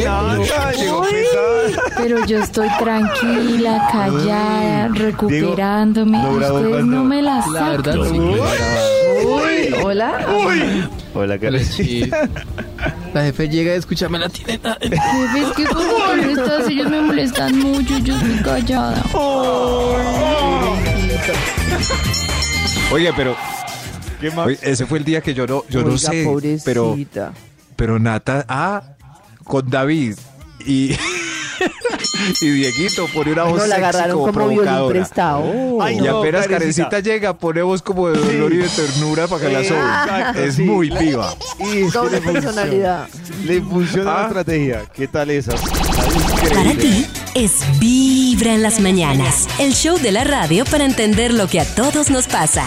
Nata, 0.05 0.73
llegó 0.73 1.01
Uy. 1.01 1.07
pesada. 1.11 1.83
Pero 1.97 2.27
yo 2.27 2.39
estoy 2.39 2.69
tranquila, 2.79 3.89
callada, 3.93 4.89
Uy. 4.91 4.99
recuperándome. 4.99 6.19
Diego, 6.19 6.33
no 6.33 6.39
grabó 6.39 6.55
Ustedes 6.57 6.75
cuando- 6.75 6.97
no 6.97 7.05
me 7.05 7.23
la 7.23 7.37
La 7.37 7.43
sacan. 7.45 7.71
verdad, 7.71 7.93
sí 8.05 8.13
que 8.13 8.19
lo 8.19 8.33
grababa. 8.33 9.85
Hola. 9.85 10.27
Hola, 10.35 10.91
Hola, 11.15 11.39
Carlos. 11.39 11.63
La 13.13 13.25
jefe 13.25 13.49
llega 13.49 13.73
a 13.73 13.75
escucharme 13.75 14.19
la 14.19 14.29
tiene 14.29 14.61
adentro. 14.63 14.79
Jefe, 14.91 15.41
es 15.41 15.53
que 15.57 15.67
cuando 15.67 16.43
estás, 16.43 16.69
ellos 16.69 16.91
me 16.91 17.01
molestan 17.01 17.59
mucho 17.59 17.99
y 17.99 18.03
yo 18.03 18.15
estoy 18.15 18.37
callada. 18.43 19.05
Oye, 22.93 23.13
pero 23.17 23.37
¿Qué 24.21 24.31
más? 24.31 24.47
oye, 24.47 24.59
ese 24.63 24.87
fue 24.87 24.99
el 24.99 25.05
día 25.05 25.21
que 25.21 25.35
yo 25.35 25.47
no, 25.47 25.65
yo 25.69 25.83
no 25.83 25.99
sé, 25.99 26.27
pero, 26.65 26.97
pero 27.77 27.99
Nata, 27.99 28.45
ah, 28.49 28.97
con 29.45 29.69
David 29.69 30.17
y, 30.67 30.97
y 32.41 32.51
Dieguito 32.51 33.07
pone 33.13 33.33
una 33.33 33.45
voz 33.45 33.59
No 33.61 33.67
la 33.67 33.77
sexy 33.77 33.83
agarraron 33.89 34.19
como 34.21 34.33
como 34.33 34.49
violín 34.49 34.89
prestado. 34.89 35.83
Ay, 35.83 35.97
Y 35.99 36.01
no, 36.01 36.19
apenas 36.19 36.47
Karencita. 36.47 36.89
Carecita 36.89 37.01
llega, 37.01 37.35
pone 37.35 37.63
voz 37.63 37.83
como 37.83 38.09
de 38.09 38.19
dolor 38.21 38.53
y 38.53 38.57
de 38.59 38.69
ternura 38.69 39.27
para 39.27 39.47
que 39.47 39.53
la 39.53 39.65
sobe. 40.35 40.47
Es 40.47 40.55
sí. 40.57 40.63
muy 40.63 40.91
piba. 40.91 41.35
Y 41.59 41.83
es 41.83 41.93
Doble 41.93 42.21
personalidad. 42.21 43.09
Le 43.45 43.61
funciona 43.63 44.05
la 44.13 44.21
Ah. 44.21 44.27
estrategia. 44.27 44.83
¿Qué 44.95 45.09
tal 45.09 45.31
esa? 45.31 45.53
Para 46.55 46.73
ti 46.75 47.07
es 47.35 47.53
Vibra 47.79 48.55
en 48.55 48.63
las 48.63 48.81
mañanas, 48.81 49.47
el 49.59 49.73
show 49.73 49.99
de 49.99 50.13
la 50.13 50.25
radio 50.25 50.65
para 50.65 50.85
entender 50.85 51.33
lo 51.33 51.47
que 51.49 51.61
a 51.61 51.65
todos 51.75 52.11
nos 52.11 52.27
pasa. 52.27 52.65